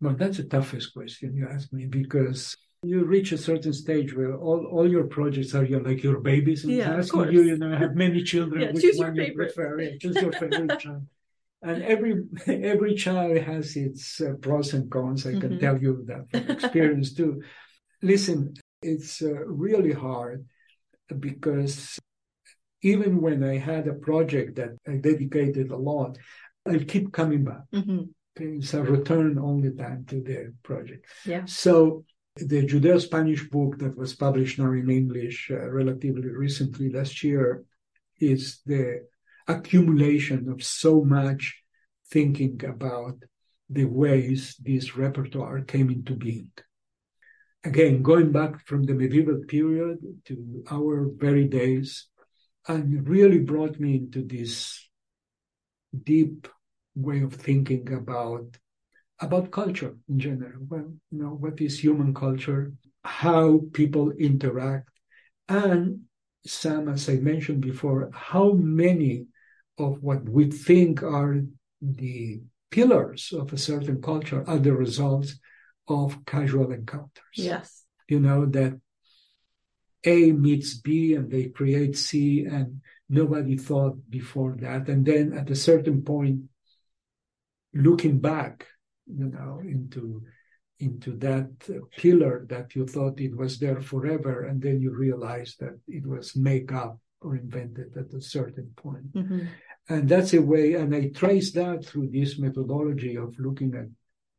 [0.00, 4.36] Well, that's the toughest question you ask me because you reach a certain stage where
[4.36, 7.32] all, all your projects are your, like your babies and Yeah, of asking course.
[7.32, 10.22] you, you know, have many children, Yeah, which choose your one you prefer, yeah, choose
[10.22, 11.02] your favorite child.
[11.62, 15.26] And every every child has its uh, pros and cons.
[15.26, 15.60] I can Mhm.
[15.60, 17.42] tell you that from experience too.
[18.02, 20.44] Listen, it's uh, really hard
[21.20, 21.98] because
[22.82, 26.18] even when I had a project that I dedicated a lot,
[26.66, 27.64] I keep coming back.
[27.72, 28.04] hmm
[28.34, 31.06] Okay, it's a return only time to the project.
[31.26, 31.44] Yeah.
[31.44, 32.04] So
[32.36, 37.62] the Judeo-Spanish book that was published now in English uh, relatively recently last year
[38.18, 39.04] is the
[39.48, 41.62] accumulation of so much
[42.10, 43.16] thinking about
[43.68, 46.50] the ways this repertoire came into being.
[47.64, 52.08] Again, going back from the medieval period to our very days,
[52.68, 54.88] and really brought me into this
[56.04, 56.48] deep
[56.94, 58.56] way of thinking about
[59.20, 60.60] about culture in general.
[60.68, 62.72] Well, you know, what is human culture,
[63.04, 64.90] how people interact,
[65.48, 66.00] and
[66.44, 69.26] some, as I mentioned before, how many
[69.78, 71.40] of what we think are
[71.80, 75.38] the pillars of a certain culture are the results
[75.88, 77.34] of casual encounters.
[77.34, 77.84] Yes.
[78.08, 78.80] You know, that
[80.04, 84.88] A meets B and they create C, and nobody thought before that.
[84.88, 86.42] And then at a certain point,
[87.74, 88.66] looking back,
[89.06, 90.22] you know, into
[90.78, 91.48] into that
[91.96, 96.34] pillar that you thought it was there forever, and then you realize that it was
[96.34, 99.10] make up or invented at a certain point.
[99.14, 99.46] hmm
[99.88, 103.88] And that's a way, and I trace that through this methodology of looking at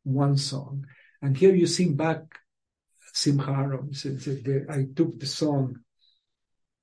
[0.02, 0.86] one song.
[1.22, 2.22] And here you see back
[3.12, 3.94] Simcha Arom.
[3.94, 4.28] Since
[4.78, 5.76] I took the song,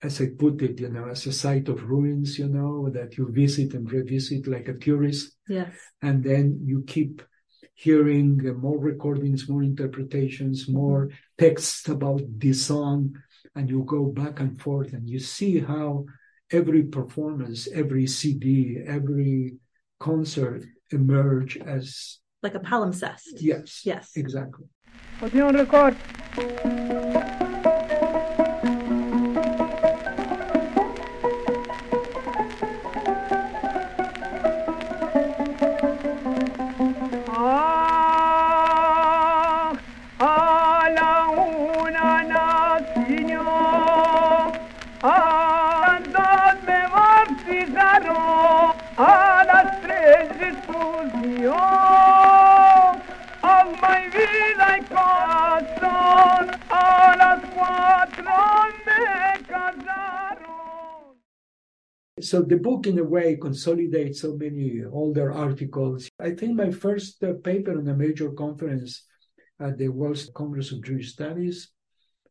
[0.01, 3.31] as I put it, you know, as a site of ruins, you know, that you
[3.31, 5.35] visit and revisit like a tourist.
[5.47, 5.73] Yes.
[6.01, 7.21] And then you keep
[7.73, 13.15] hearing more recordings, more interpretations, more texts about this song,
[13.55, 16.05] and you go back and forth and you see how
[16.51, 19.55] every performance, every CD, every
[19.99, 23.39] concert emerge as Like a palimpsest.
[23.39, 24.11] yes, Yes.
[24.15, 24.65] exactly.
[62.31, 66.09] So the book, in a way, consolidates so many older articles.
[66.17, 69.03] I think my first uh, paper on a major conference
[69.59, 71.71] at the World Congress of Jewish Studies,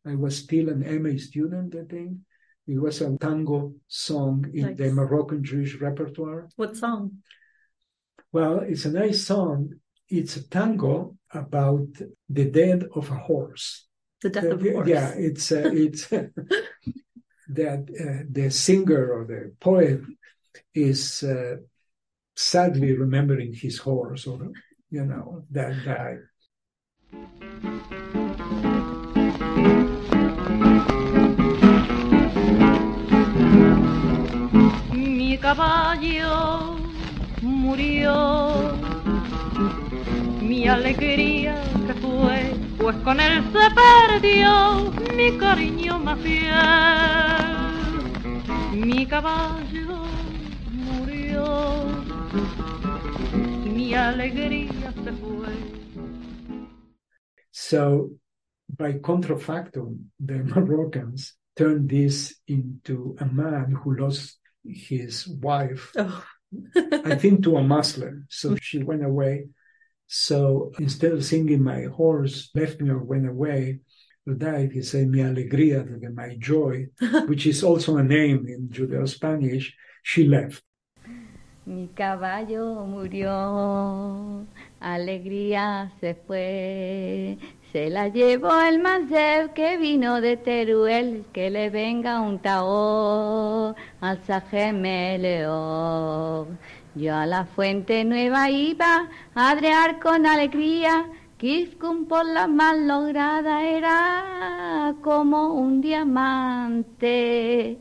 [0.03, 2.17] I was still an MA student, I think.
[2.65, 6.49] It was a tango song in the Moroccan Jewish repertoire.
[6.55, 7.21] What song?
[8.31, 9.69] Well, it's a nice song.
[10.09, 11.89] It's a tango about
[12.27, 13.85] the death of a horse.
[14.23, 14.87] The Death of a Horse.
[14.87, 16.11] Yeah, it's uh, it's
[17.55, 20.01] that uh, the singer or the poet
[20.73, 21.57] is uh,
[22.35, 24.51] sadly remembering his horse or
[24.89, 26.19] you know that died.
[34.93, 36.77] Mi caballo
[37.41, 38.73] murió,
[40.41, 46.51] mi alegría se fue, pues con él se perdió mi cariño más fiel.
[48.73, 50.03] Mi caballo
[50.73, 51.85] murió,
[53.65, 55.53] mi alegría se fue.
[57.51, 58.09] So,
[58.67, 66.23] by contrafactum, the Moroccans turned this into a man who lost his wife Oh.
[67.05, 68.25] I think to a Muslim.
[68.29, 69.47] So she went away.
[70.13, 73.79] So instead of singing my horse left me or went away,
[74.25, 76.87] who died, he said mi alegría, my joy,
[77.27, 80.61] which is also a name in Judeo-Spanish, she left.
[81.65, 84.45] Mi caballo murió,
[84.81, 87.37] alegría se fue,
[87.71, 94.21] se la llevó el manceb que vino de Teruel, que le venga un taor al
[94.25, 96.47] Sajemeleor.
[96.93, 103.63] Yo a la fuente nueva iba a adrear con alegría, Quiscum por la mal lograda
[103.65, 107.77] era como un diamante,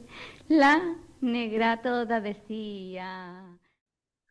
[0.48, 3.58] la negra toda decía.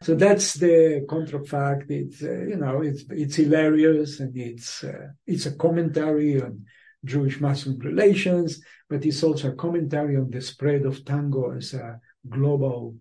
[0.01, 1.91] So that's the contrafact.
[1.91, 6.65] It's uh, you know it's it's hilarious and it's uh, it's a commentary on
[7.03, 12.95] Jewish-Muslim relations, but it's also a commentary on the spread of tango as a global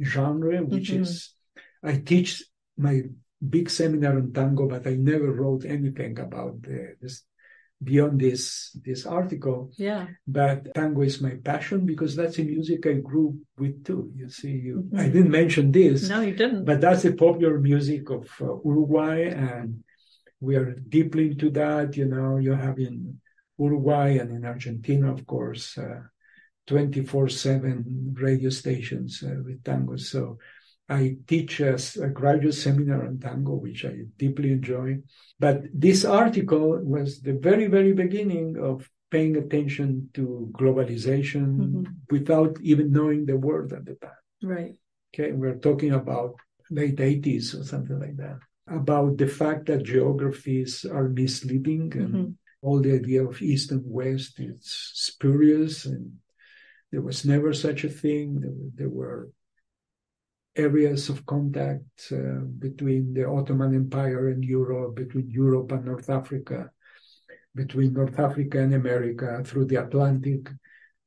[0.00, 1.00] genre, which Mhm.
[1.00, 1.34] is
[1.82, 2.44] I teach
[2.76, 3.02] my
[3.40, 7.24] big seminar on tango, but I never wrote anything about the, this
[7.82, 9.70] beyond this this article.
[9.76, 10.08] Yeah.
[10.26, 14.10] But tango is my passion because that's the music I grew with too.
[14.16, 15.12] You see, you I Mhm.
[15.12, 16.64] didn't mention this, No, you didn't.
[16.64, 19.84] but that's the popular music of uh, Uruguay, and
[20.40, 21.96] we are deeply into that.
[21.96, 23.20] You know, you have in
[23.58, 26.02] Uruguay and in Argentina, of course, uh,
[26.68, 29.96] 24/7 radio stations uh, with tango.
[29.96, 30.38] So
[30.88, 31.76] I teach a
[32.20, 34.98] graduate seminar on tango, which I deeply enjoy.
[35.38, 41.86] But this article was the very, very beginning of paying attention to globalization Mhm.
[42.10, 44.22] without even knowing the word at the time.
[44.54, 44.76] right.
[45.12, 46.32] Okay, we're talking about
[46.70, 48.38] late 80s or something like that.
[48.80, 52.34] About the fact that geographies are misleading and Mhm.
[52.64, 54.60] all the idea of East and West is
[55.08, 56.02] spurious and
[56.90, 58.40] there was never such a thing.
[58.40, 59.30] There, were- there were
[60.56, 66.70] areas of contact uh, between the Ottoman Empire and Europe, between Europe and North Africa,
[67.54, 70.50] between North Africa and America through the Atlantic.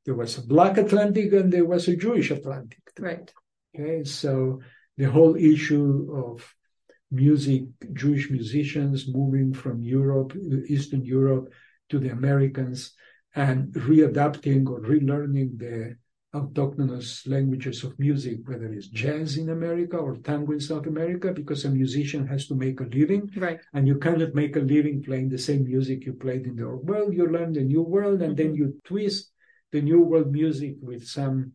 [0.05, 2.81] There was a Black Atlantic and there was a Jewish Atlantic.
[2.97, 3.31] Right.
[3.75, 4.61] Okay, so
[4.97, 6.55] the whole issue of
[7.11, 7.63] music,
[7.93, 10.33] Jewish musicians moving from Europe,
[10.67, 11.51] Eastern Europe,
[11.89, 12.93] to the Americans
[13.35, 15.95] and readapting or relearning the
[16.33, 21.65] autochthonous languages of music, whether it's jazz in America or tango in South America, because
[21.65, 23.59] a musician has to make a living, Right.
[23.73, 26.87] and you cannot make a living playing the same music you played in the old
[26.87, 27.13] world.
[27.13, 29.31] You learn the new world, and then you twist
[29.71, 31.53] the new world music with some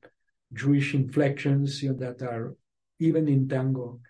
[0.53, 2.55] Jewish inflections you know, that are
[2.99, 4.01] even in tango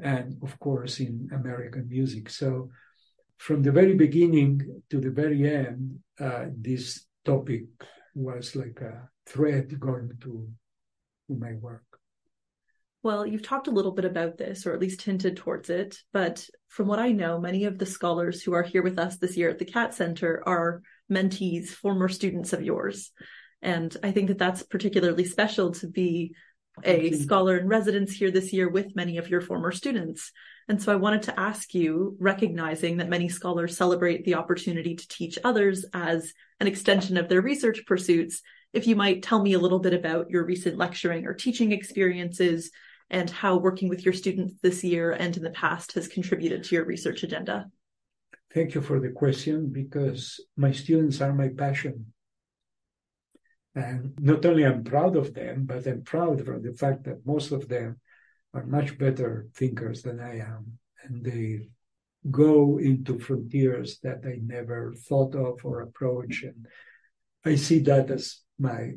[0.00, 2.30] and, of course, in American music.
[2.30, 2.70] So,
[3.38, 7.66] from the very beginning to the very end, uh, this topic
[8.14, 10.48] was like a thread going to,
[11.28, 11.84] to my work.
[13.02, 16.46] Well, you've talked a little bit about this, or at least hinted towards it, but
[16.68, 19.48] from what I know, many of the scholars who are here with us this year
[19.48, 23.10] at the Katz Center are mentees, former students of yours.
[23.62, 26.34] And I think that that's particularly special to be
[26.84, 30.32] a scholar in residence here this year with many of your former students.
[30.70, 35.08] And so I wanted to ask you, recognizing that many scholars celebrate the opportunity to
[35.08, 38.40] teach others as an extension of their research pursuits,
[38.72, 42.70] if you might tell me a little bit about your recent lecturing or teaching experiences
[43.10, 46.76] and how working with your students this year and in the past has contributed to
[46.76, 47.66] your research agenda.
[48.54, 52.12] Thank you for the question because my students are my passion.
[53.74, 57.50] And not only I'm proud of them, but I'm proud of the fact that most
[57.50, 57.98] of them
[58.54, 60.78] are much better thinkers than I am.
[61.04, 61.68] And they
[62.30, 66.42] go into frontiers that I never thought of or approach.
[66.42, 66.66] And
[67.44, 68.92] I see that as my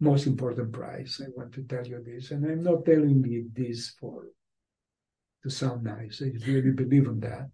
[0.00, 1.20] most important prize.
[1.24, 2.30] I want to tell you this.
[2.30, 4.26] And I'm not telling you this for
[5.42, 6.22] to sound nice.
[6.22, 7.48] I really believe in that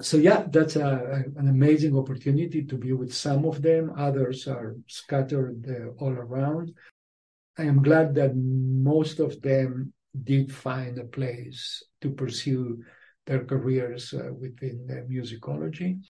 [0.00, 3.92] so yeah, that's a, an amazing opportunity to be with some of them.
[3.96, 6.72] Others are scattered uh, all around.
[7.58, 9.92] I am glad that most of them
[10.24, 12.82] did find a place to pursue
[13.26, 16.00] their careers uh, within uh, musicology.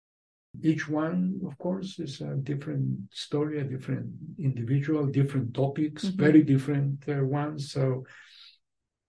[0.63, 6.17] Each one, of course, is a different story, a different individual, different topics, Mhm.
[6.17, 7.73] very different uh, ones.
[7.73, 8.05] So,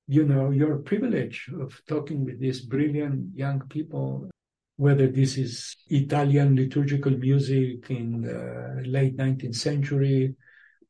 [0.08, 4.30] you know, your privilege of talking with these brilliant young people
[4.78, 10.34] whether this is Italian liturgical music in the late 19th century,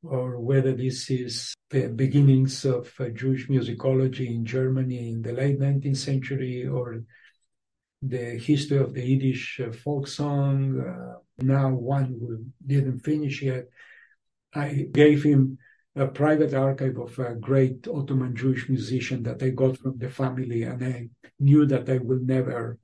[0.04, 5.60] or whether this is the beginnings of uh, Jewish musicology in Germany in the late
[5.60, 7.04] 19th century, or
[8.02, 10.80] the history of the Yiddish uh, folk song.
[10.80, 13.66] Uh, now, one who didn't finish yet.
[14.54, 15.60] I gave him
[15.96, 20.64] a private archive of a great Ottoman Jewish musician that I got from the family,
[20.64, 22.80] and I knew that I will never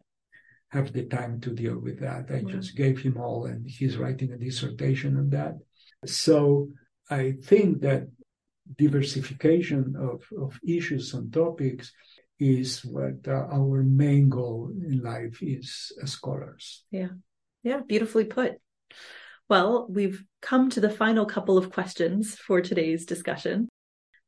[0.70, 2.30] have the time to deal with that.
[2.30, 5.55] I just gave him all, and he's writing a dissertation on that.
[6.05, 6.70] So
[7.09, 8.07] I think that
[8.77, 11.91] diversification of, of issues and topics
[12.39, 16.83] is what uh, our main goal in life is as scholars.
[16.91, 17.09] Yeah,
[17.63, 17.81] Yeah.
[17.87, 18.53] beautifully put.
[19.49, 23.69] Well, we've come to the final couple of questions for today's discussion.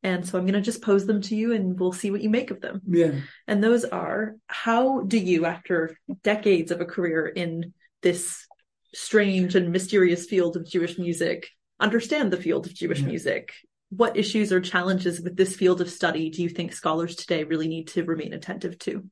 [0.01, 2.30] And so I'm going to just pose them to you and we'll see what you
[2.30, 2.80] make of them.
[2.88, 3.11] Yeah.
[3.47, 8.45] And those are how do you, after decades of a career in this
[8.93, 11.49] strange and mysterious field of Jewish music,
[11.80, 13.07] understand the field of Jewish Yeah.
[13.07, 13.53] music?
[13.89, 17.67] What issues or challenges with this field of study do you think scholars today really
[17.67, 19.09] need to remain attentive to?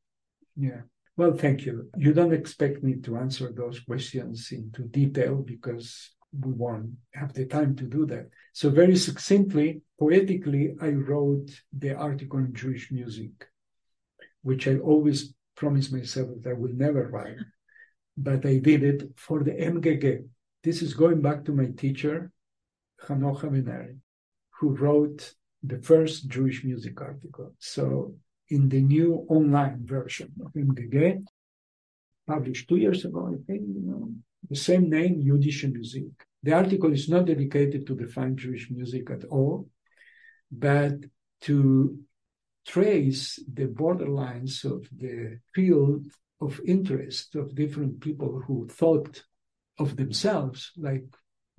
[0.55, 0.81] Yeah.
[1.15, 1.89] Well, thank you.
[1.97, 7.45] You don't expect me to answer those questions into detail because we won't have the
[7.45, 8.29] time to do that.
[8.53, 13.31] So, very succinctly, poetically, I wrote the article on Jewish music,
[14.43, 17.37] which I always promised myself that I will never write,
[18.15, 20.25] but I did it for the MGG.
[20.63, 22.31] This is going back to my teacher,
[23.05, 23.97] Hanoch Avenary,
[24.59, 25.33] who wrote
[25.63, 27.53] the first Jewish music article.
[27.59, 28.15] So,
[28.49, 31.23] in the new online version of MGG,
[32.25, 34.11] published two years ago, I think, you know,
[34.49, 36.11] the same name, Jüdische Musik.
[36.43, 39.67] The article is not dedicated to define Jewish music at all,
[40.51, 40.95] but
[41.41, 41.99] to
[42.65, 46.05] trace the borderlines of the field
[46.39, 49.23] of interest of different people who thought
[49.79, 51.05] of themselves like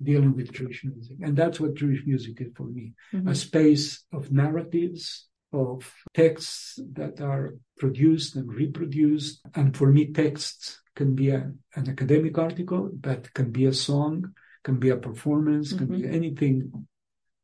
[0.01, 1.17] dealing with Jewish music.
[1.21, 3.27] And that's what Jewish music is for me Mm-hmm.
[3.27, 9.41] a space of narratives, of texts that are produced and reproduced.
[9.55, 14.33] And for me, texts can be a, an academic article, but can be a song,
[14.63, 16.71] can be a performance, can be anything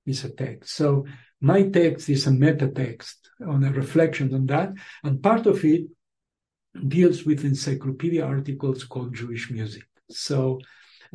[0.05, 0.75] is a text.
[0.75, 1.05] So
[1.41, 4.69] my text is a meta text on a reflection on that.
[5.03, 5.85] And part of it
[6.87, 9.85] deals with encyclopedia articles called Jewish music.
[10.11, 10.59] So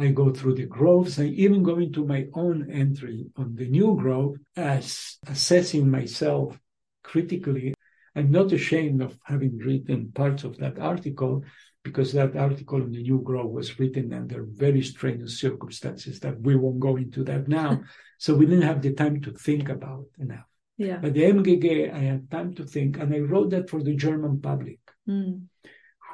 [0.01, 1.19] I go through the groves.
[1.19, 6.59] I even go into my own entry on the new grove as assessing myself
[7.03, 7.75] critically.
[8.17, 11.45] I'm not ashamed of having written parts of that article
[11.83, 16.57] because that article on the new grove was written under very strenuous circumstances that we
[16.57, 17.81] won't go into that now.
[18.19, 20.47] so we didn't have the time to think about enough.
[20.77, 20.97] Yeah.
[20.97, 24.41] But the MGG, I had time to think, and I wrote that for the German
[24.41, 25.47] public Mm.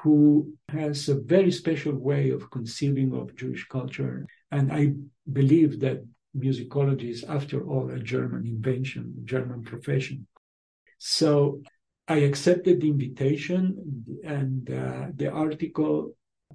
[0.07, 4.25] Who has a very special way of conceiving of Jewish culture.
[4.53, 4.93] And I
[5.41, 5.99] believe that
[6.47, 10.29] musicology is, after all, a German invention, a German profession.
[10.99, 11.61] So
[12.07, 13.61] I accepted the invitation
[14.23, 15.97] and uh, the article.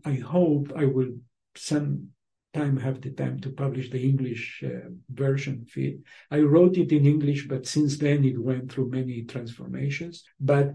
[0.06, 1.12] I hope I will
[1.58, 5.96] sometime have the time to publish the English uh, version of it.
[6.38, 10.24] I wrote it in English, but since then it went through many transformations.
[10.40, 10.68] But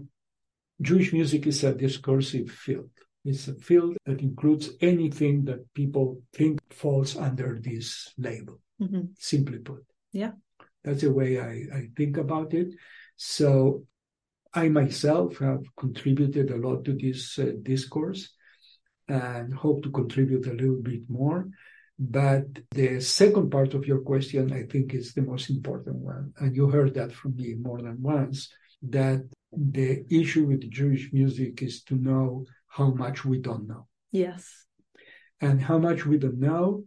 [0.81, 2.89] Jewish music is a discursive field.
[3.25, 9.09] It's a field that includes anything that people think falls under this label, Mhm.
[9.17, 9.83] simply put.
[10.11, 10.33] Yeah.
[10.83, 12.73] That's the way I, I think about it.
[13.17, 13.85] So
[14.53, 18.33] I myself have contributed a lot to this uh, discourse
[19.07, 21.49] and hope to contribute a little bit more.
[21.99, 26.33] But the second part of your question, I think, is the most important one.
[26.37, 28.49] And you heard that from me more than once
[28.81, 33.87] that the issue with Jewish music is to know how much we don't know.
[34.11, 34.65] Yes.
[35.41, 36.85] And how much we don't know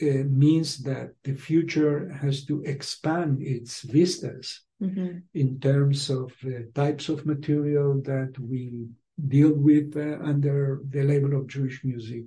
[0.00, 5.22] uh, means that the future has to expand its vistas Mhm.
[5.34, 8.86] in terms of uh, types of material that we
[9.26, 12.26] deal with uh, under the label of Jewish music,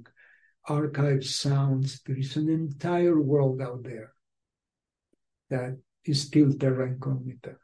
[0.67, 2.01] archives, sounds.
[2.05, 4.11] There is an entire world out there
[5.49, 7.55] that is still terra incognita.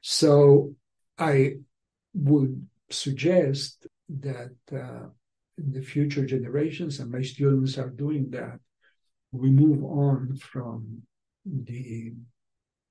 [0.00, 0.74] So
[1.18, 1.54] I
[2.14, 5.08] would suggest that uh,
[5.56, 8.60] the future generations, and my students are doing that,
[9.32, 11.02] we move on from
[11.44, 12.14] the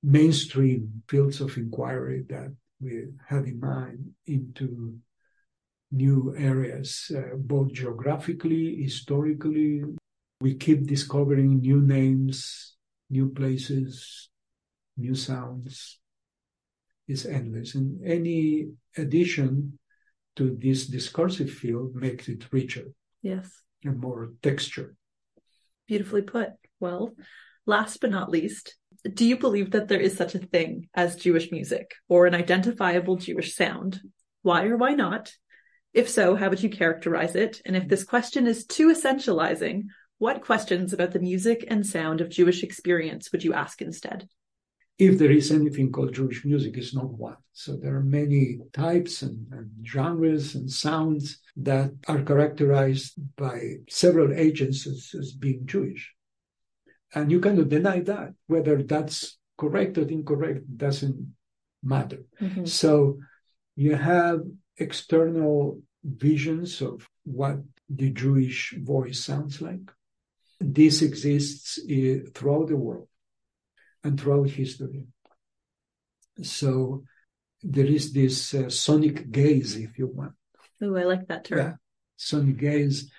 [0.04, 4.98] mainstream fields of inquiry that we had in mind into
[5.92, 9.82] new areas, uh, both geographically, historically.
[10.42, 12.76] We keep discovering new names,
[13.10, 14.30] new places,
[14.96, 16.00] new sounds.
[17.08, 17.76] It's endless.
[17.76, 19.80] And any addition
[20.36, 23.62] to this discursive field makes it richer Yes.
[23.84, 24.96] and more texture.
[25.88, 26.50] Beautifully put.
[26.80, 27.16] Well,
[27.66, 28.76] last but not least,
[29.14, 33.16] do you believe that there is such a thing as Jewish music or an identifiable
[33.16, 34.02] Jewish sound?
[34.42, 35.32] Why or why not?
[35.94, 37.62] If so, how would you characterize it?
[37.66, 39.84] And if this question is too essentializing,
[40.20, 44.28] what questions about the music and sound of Jewish experience would you ask instead?
[44.98, 47.38] If there is anything called Jewish music, it's not one.
[47.54, 54.34] So there are many types and, and, genres and sounds that are characterized by several
[54.34, 56.14] agents as, as being Jewish.
[57.14, 58.34] And you cannot deny that.
[58.48, 61.36] Whether that's correct or incorrect doesn't
[61.84, 62.24] matter.
[62.42, 62.66] Mm-hmm.
[62.66, 63.20] So
[63.76, 64.42] you have
[64.78, 67.58] external visions of what
[67.90, 69.92] the Jewish voice sounds like.
[70.60, 73.08] This exists uh, throughout the world
[74.04, 75.06] and throughout history.
[76.42, 77.04] So
[77.64, 80.34] there is this uh, sonic gaze, if you want.
[80.82, 81.58] Oh, I like that term.
[81.58, 81.74] Yeah,
[82.16, 83.12] sonic gaze.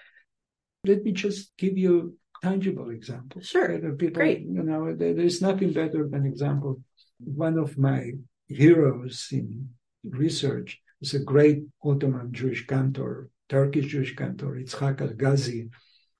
[0.84, 3.46] Let me just give you tangible examples.
[3.46, 3.78] Sure.
[3.92, 4.40] People, Great.
[4.40, 6.80] You know, there, there's nothing better than example.
[7.18, 8.12] One of my
[8.46, 9.70] heroes in
[10.04, 15.68] research is a great Ottoman Jewish cantor, Turkish Jewish cantor, Itzhak Algazi,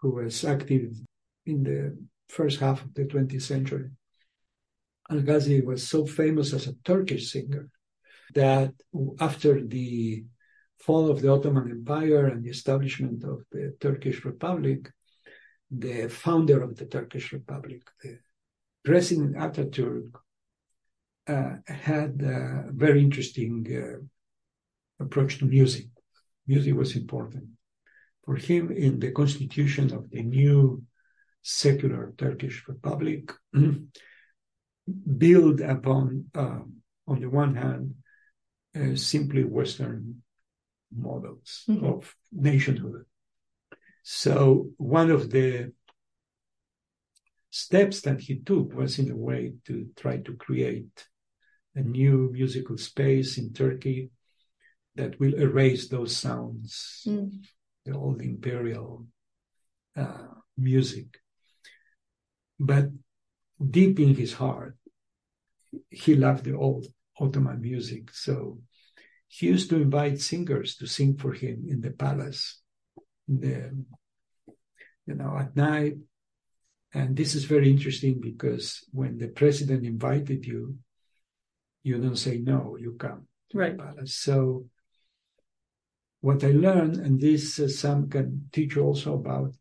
[0.00, 0.92] who was active
[1.46, 1.96] in the
[2.28, 3.90] first half of the 20th century.
[5.10, 7.68] Algazi was so famous as a Turkish singer
[8.34, 8.72] that
[9.20, 10.24] after the
[10.78, 14.90] fall of the Ottoman Empire and the establishment of the Turkish Republic,
[15.70, 18.18] the founder of the Turkish Republic, the
[18.84, 20.10] President Ataturk,
[21.26, 25.86] uh, had a very interesting uh, approach to music.
[26.46, 27.44] Music was important.
[28.24, 30.82] For him, in the constitution of the new
[31.42, 33.30] secular Turkish Republic,
[35.16, 36.74] build upon, um,
[37.06, 37.94] on the one hand,
[38.78, 40.22] uh, simply Western
[40.94, 41.84] models mm-hmm.
[41.84, 43.04] of nationhood.
[44.02, 45.72] So one of the
[47.50, 51.06] steps that he took was in a way to try to create
[51.74, 54.10] a new musical space in Turkey
[54.96, 57.30] that will erase those sounds, mm.
[57.84, 59.06] the old imperial
[59.96, 61.20] uh, music.
[62.58, 62.86] But
[63.60, 64.77] deep in his heart,
[65.90, 66.86] he loved the old
[67.20, 68.14] Ottoman music.
[68.14, 68.60] So
[69.28, 72.60] he used to invite singers to sing for him in the palace,
[73.28, 74.54] in the,
[75.06, 75.96] you know, at night.
[76.94, 80.76] And this is very interesting because when the president invited you,
[81.82, 83.76] you don't say no, you come to right.
[83.76, 84.16] the palace.
[84.16, 84.66] So
[86.20, 89.54] what I learned, and this uh, some can teach you also about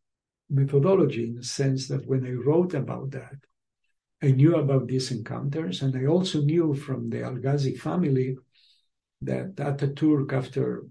[0.49, 3.35] methodology in the sense that when I wrote about that,
[4.21, 8.37] I knew about these encounters, and I also knew from the Algazi family
[9.21, 10.85] that Ataturk, after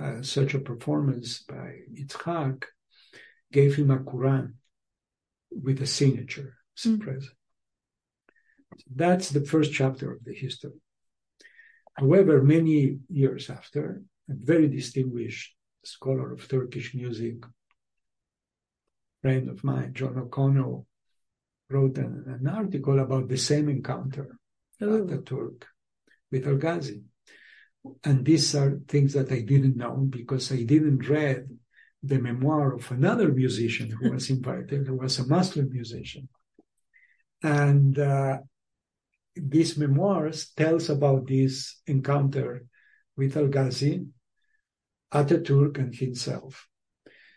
[0.00, 2.64] uh, such a performance by Itzhak,
[3.52, 4.54] gave him a Quran
[5.50, 7.00] with a signature as mm.
[7.00, 7.34] present.
[8.94, 10.80] That's the first chapter of the history.
[11.94, 17.44] However, many years after, a very distinguished scholar of Turkish music,
[19.22, 20.86] friend of mine, John O'Connell,
[21.70, 24.36] wrote an, an article about the same encounter,
[24.82, 25.06] Ooh.
[25.06, 25.64] Ataturk
[26.30, 27.02] with Algazi.
[28.04, 31.48] And these are things that I didn't know because I didn't read
[32.02, 36.28] the memoir of another musician who was invited, who was a Muslim musician.
[37.42, 38.38] And uh,
[39.34, 42.66] this memoirs tells about this encounter
[43.16, 44.06] with Algazi,
[45.12, 46.68] Ataturk, and himself.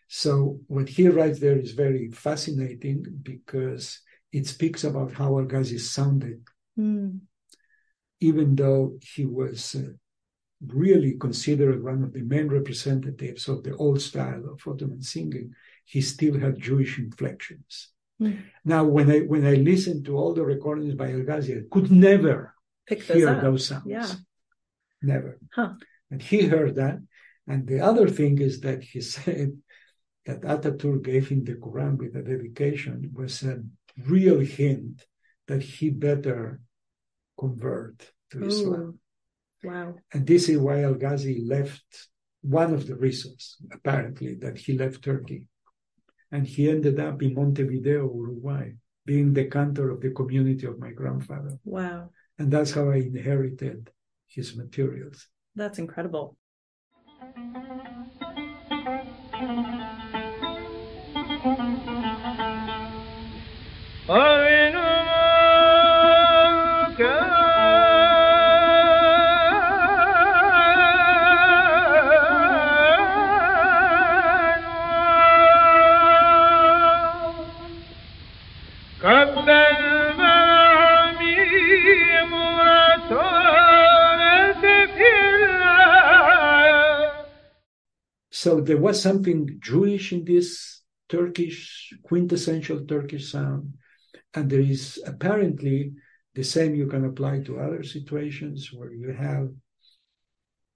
[0.07, 4.01] So what he writes there is very fascinating because
[4.33, 6.41] it speaks about how Algazi sounded,
[6.77, 7.19] mm.
[8.19, 9.93] even though he was uh,
[10.67, 15.53] really considered one of the main representatives of the old style of Ottoman singing,
[15.85, 17.89] he still had Jewish inflections.
[18.19, 18.41] Mm.
[18.65, 22.55] Now, when I when I listened to all the recordings by Algazi, I could never
[22.87, 23.41] Pick those hear up.
[23.41, 23.85] those sounds.
[23.85, 24.11] Yeah.
[25.01, 25.37] Never.
[25.53, 25.73] Huh.
[26.09, 26.99] And he heard that.
[27.47, 29.57] And the other thing is that he said
[30.25, 33.61] that Ataturk gave him the Quran with a dedication was a
[34.07, 35.05] real hint
[35.47, 36.61] that he better
[37.37, 38.47] convert to Ooh.
[38.47, 38.99] Islam.
[39.63, 39.95] Wow.
[40.11, 41.83] And this is why Algazi left,
[42.41, 45.45] one of the reasons, apparently, that he left Turkey.
[46.31, 48.71] And he ended up in Montevideo, Uruguay,
[49.05, 51.57] being the cantor of the community of my grandfather.
[51.63, 52.09] Wow.
[52.39, 53.91] And that's how I inherited
[54.27, 55.27] his materials.
[55.55, 56.37] That's incredible.
[64.05, 64.11] So
[88.59, 93.75] there was something Jewish in this Turkish, quintessential Turkish sound.
[94.33, 95.93] And there is apparently
[96.33, 99.49] the same you can apply to other situations where you have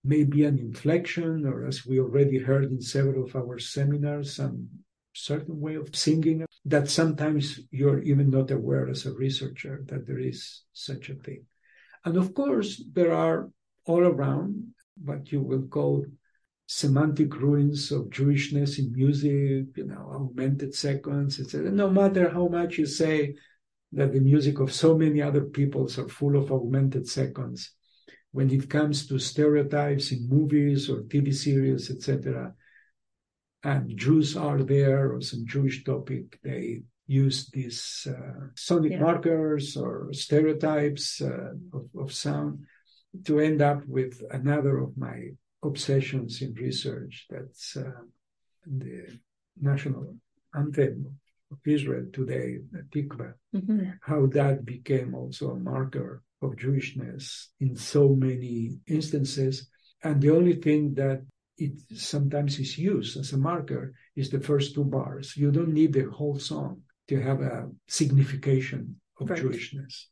[0.04, 4.70] maybe an inflection, or as we already heard in several of our seminars, some
[5.14, 10.20] certain way of singing that sometimes you're even not aware as a researcher that there
[10.20, 11.44] is such a thing.
[12.06, 13.50] And of course, there are
[13.86, 16.06] all around what you will call
[16.68, 21.72] semantic ruins of Jewishness in music, you know, augmented seconds, etc.
[21.72, 23.36] No matter how much you say
[23.94, 27.72] that the music of so many other peoples are full of augmented seconds,
[28.32, 32.54] when it comes to stereotypes in movies or TV series, etc.,
[33.64, 39.00] and Jews are there or some Jewish topic, they use these uh, sonic yeah.
[39.00, 42.66] markers or stereotypes uh, of, of sound
[43.26, 45.30] to end up with another of my
[45.64, 47.26] obsessions in research.
[47.30, 47.92] That's uh,
[48.66, 49.20] the
[49.60, 50.16] national
[50.56, 51.18] anthem
[51.52, 53.90] of Israel today, the Tikva, Mm-hmm.
[54.02, 59.68] how that became also a marker of Jewishness in so many instances.
[60.04, 61.24] And the only thing that
[61.58, 65.36] it sometimes is used as a marker is the first two bars.
[65.36, 69.42] You don't need the whole song to have a signification of Right.
[69.42, 70.06] Jewishness.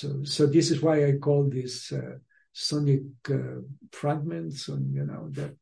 [0.00, 2.16] So, so this is why I call these uh,
[2.54, 3.60] sonic uh,
[3.92, 5.54] fragments, and you know that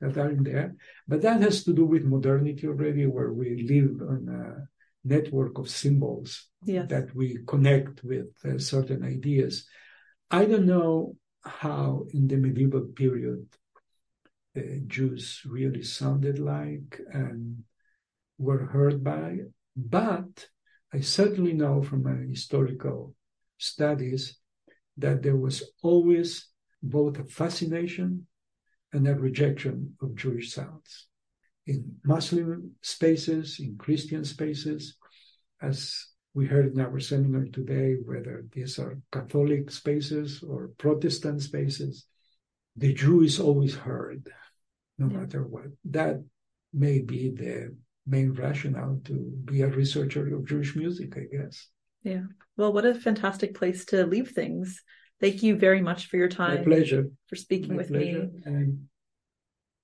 [0.00, 0.74] that are in there.
[1.06, 4.68] But that has to do with modernity already, where we live on a
[5.04, 6.88] network of symbols Yes.
[6.88, 9.66] that we connect with uh, certain ideas.
[10.30, 13.46] I don't know how in the medieval period
[14.56, 17.64] uh, Jews really sounded like and
[18.38, 19.38] were heard by,
[19.76, 20.48] but
[20.94, 23.14] I certainly know from my historical
[23.62, 24.38] studies
[24.98, 26.48] that there was always
[26.82, 28.26] both a fascination
[28.92, 31.06] and a rejection of Jewish sounds
[31.66, 34.96] in Muslim spaces, in Christian spaces,
[35.62, 42.06] as we heard in our seminar today, whether these are Catholic spaces or Protestant spaces,
[42.76, 44.28] the Jew is always heard,
[44.98, 45.18] no Yeah.
[45.18, 45.70] matter what.
[45.84, 46.16] That
[46.72, 51.68] may be the main rationale to be a researcher of Jewish music, I guess.
[52.02, 52.26] Yeah.
[52.56, 54.82] Well, what a fantastic place to leave things.
[55.20, 56.58] Thank you very much for your time.
[56.58, 57.08] My pleasure.
[57.28, 58.28] For speaking My with pleasure.
[58.32, 58.42] me.
[58.44, 58.88] And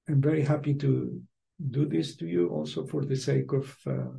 [0.08, 1.20] I'm very happy to
[1.70, 4.12] do this to you also for the sake of uh,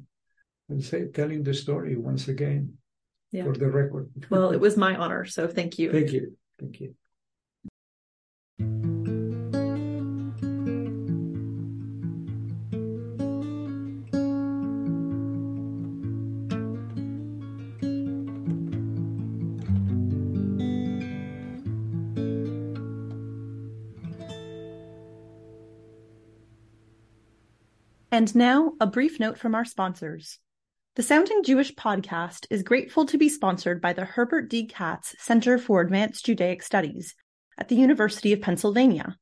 [0.67, 2.73] let's say telling the story once again
[3.31, 3.43] Yeah.
[3.45, 4.09] for the record.
[4.29, 5.25] Well, it was my honor.
[5.25, 5.91] So thank you.
[5.91, 6.37] Thank you.
[6.59, 6.95] Thank you.
[28.19, 30.39] And now, a brief note from our sponsors.
[30.97, 34.65] The Sounding Jewish podcast is grateful to be sponsored by the Herbert D.
[34.65, 37.15] Katz Center for Advanced Judaic Studies
[37.57, 39.15] at the University of Pennsylvania.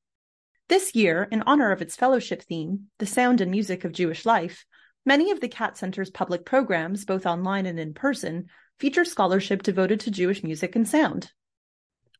[0.67, 4.65] This year, in honor of its fellowship theme, The Sound and Music of Jewish Life,
[5.05, 8.47] many of the Katz Center's public programs, both online and in person,
[8.79, 11.31] feature scholarship devoted to Jewish music and sound.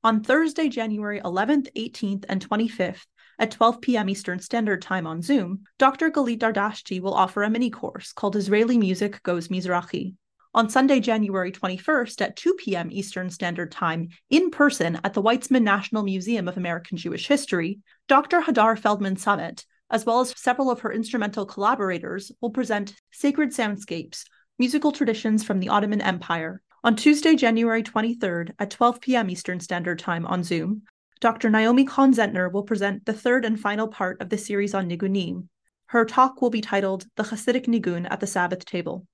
[0.03, 3.07] On Thursday, January 11th, 18th, and 25th,
[3.39, 4.09] at 12 p.m.
[4.09, 6.09] Eastern Standard Time on Zoom, Dr.
[6.09, 10.15] Galit Dardashti will offer a mini course called Israeli Music Goes Mizrahi.
[10.53, 12.89] On Sunday, January 21st at 2 p.m.
[12.91, 18.41] Eastern Standard Time, in person at the Weitzman National Museum of American Jewish History, Dr.
[18.41, 24.23] Hadar Feldman Samet, as well as several of her instrumental collaborators, will present Sacred Soundscapes
[24.57, 26.61] Musical Traditions from the Ottoman Empire.
[26.83, 29.29] On Tuesday, January 23rd at 12 p.m.
[29.29, 30.83] Eastern Standard Time on Zoom,
[31.20, 31.49] Dr.
[31.49, 35.48] Naomi Cohn-Zentner will present the third and final part of the series on Nigunim.
[35.88, 39.07] Her talk will be titled The Hasidic Nigun at the Sabbath Table.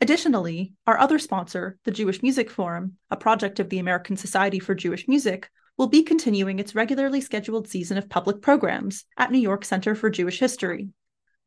[0.00, 4.74] Additionally, our other sponsor, the Jewish Music Forum, a project of the American Society for
[4.74, 9.64] Jewish Music, will be continuing its regularly scheduled season of public programs at New York
[9.64, 10.88] Center for Jewish History.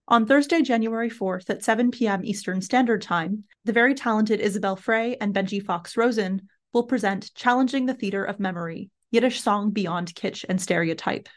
[0.08, 2.24] On Thursday, January 4th at 7 p.m.
[2.24, 7.88] Eastern Standard Time, the very talented Isabel Frey and Benji Fox Rosen will present Challenging
[7.88, 11.30] the Theater of Memory Yiddish Song Beyond Kitsch and Stereotype.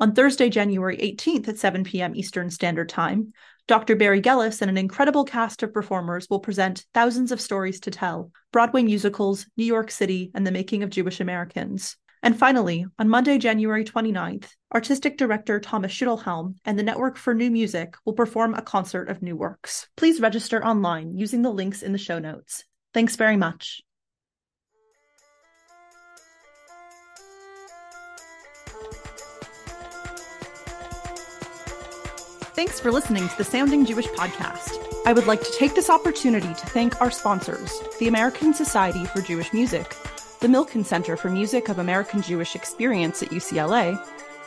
[0.00, 2.14] On Thursday, January 18th at 7 p.m.
[2.14, 3.32] Eastern Standard Time,
[3.68, 3.96] Dr.
[3.96, 8.30] Barry Gellis and an incredible cast of performers will present Thousands of Stories to Tell,
[8.50, 11.96] Broadway musicals, New York City, and the Making of Jewish Americans.
[12.22, 17.50] And finally, on Monday, January 29th, artistic director Thomas Schuttenhelm and the Network for New
[17.50, 19.86] Music will perform a concert of new works.
[19.96, 22.64] Please register online using the links in the show notes.
[22.94, 23.82] Thanks very much.
[32.58, 34.84] Thanks for listening to the Sounding Jewish podcast.
[35.06, 39.20] I would like to take this opportunity to thank our sponsors, the American Society for
[39.20, 39.94] Jewish Music,
[40.40, 43.96] the Milken Center for Music of American Jewish Experience at UCLA,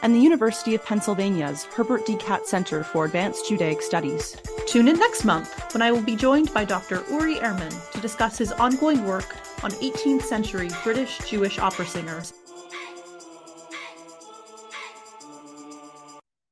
[0.02, 2.18] and the University of Pennsylvania's Herbert D.
[2.18, 4.36] Katz Center for Advanced Judaic Studies.
[4.68, 7.06] Tune in next month when I will be joined by Dr.
[7.10, 12.34] Uri Ehrman to discuss his ongoing work on 18th century British Jewish opera singers.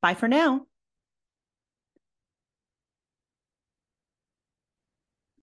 [0.02, 0.69] Bye for now.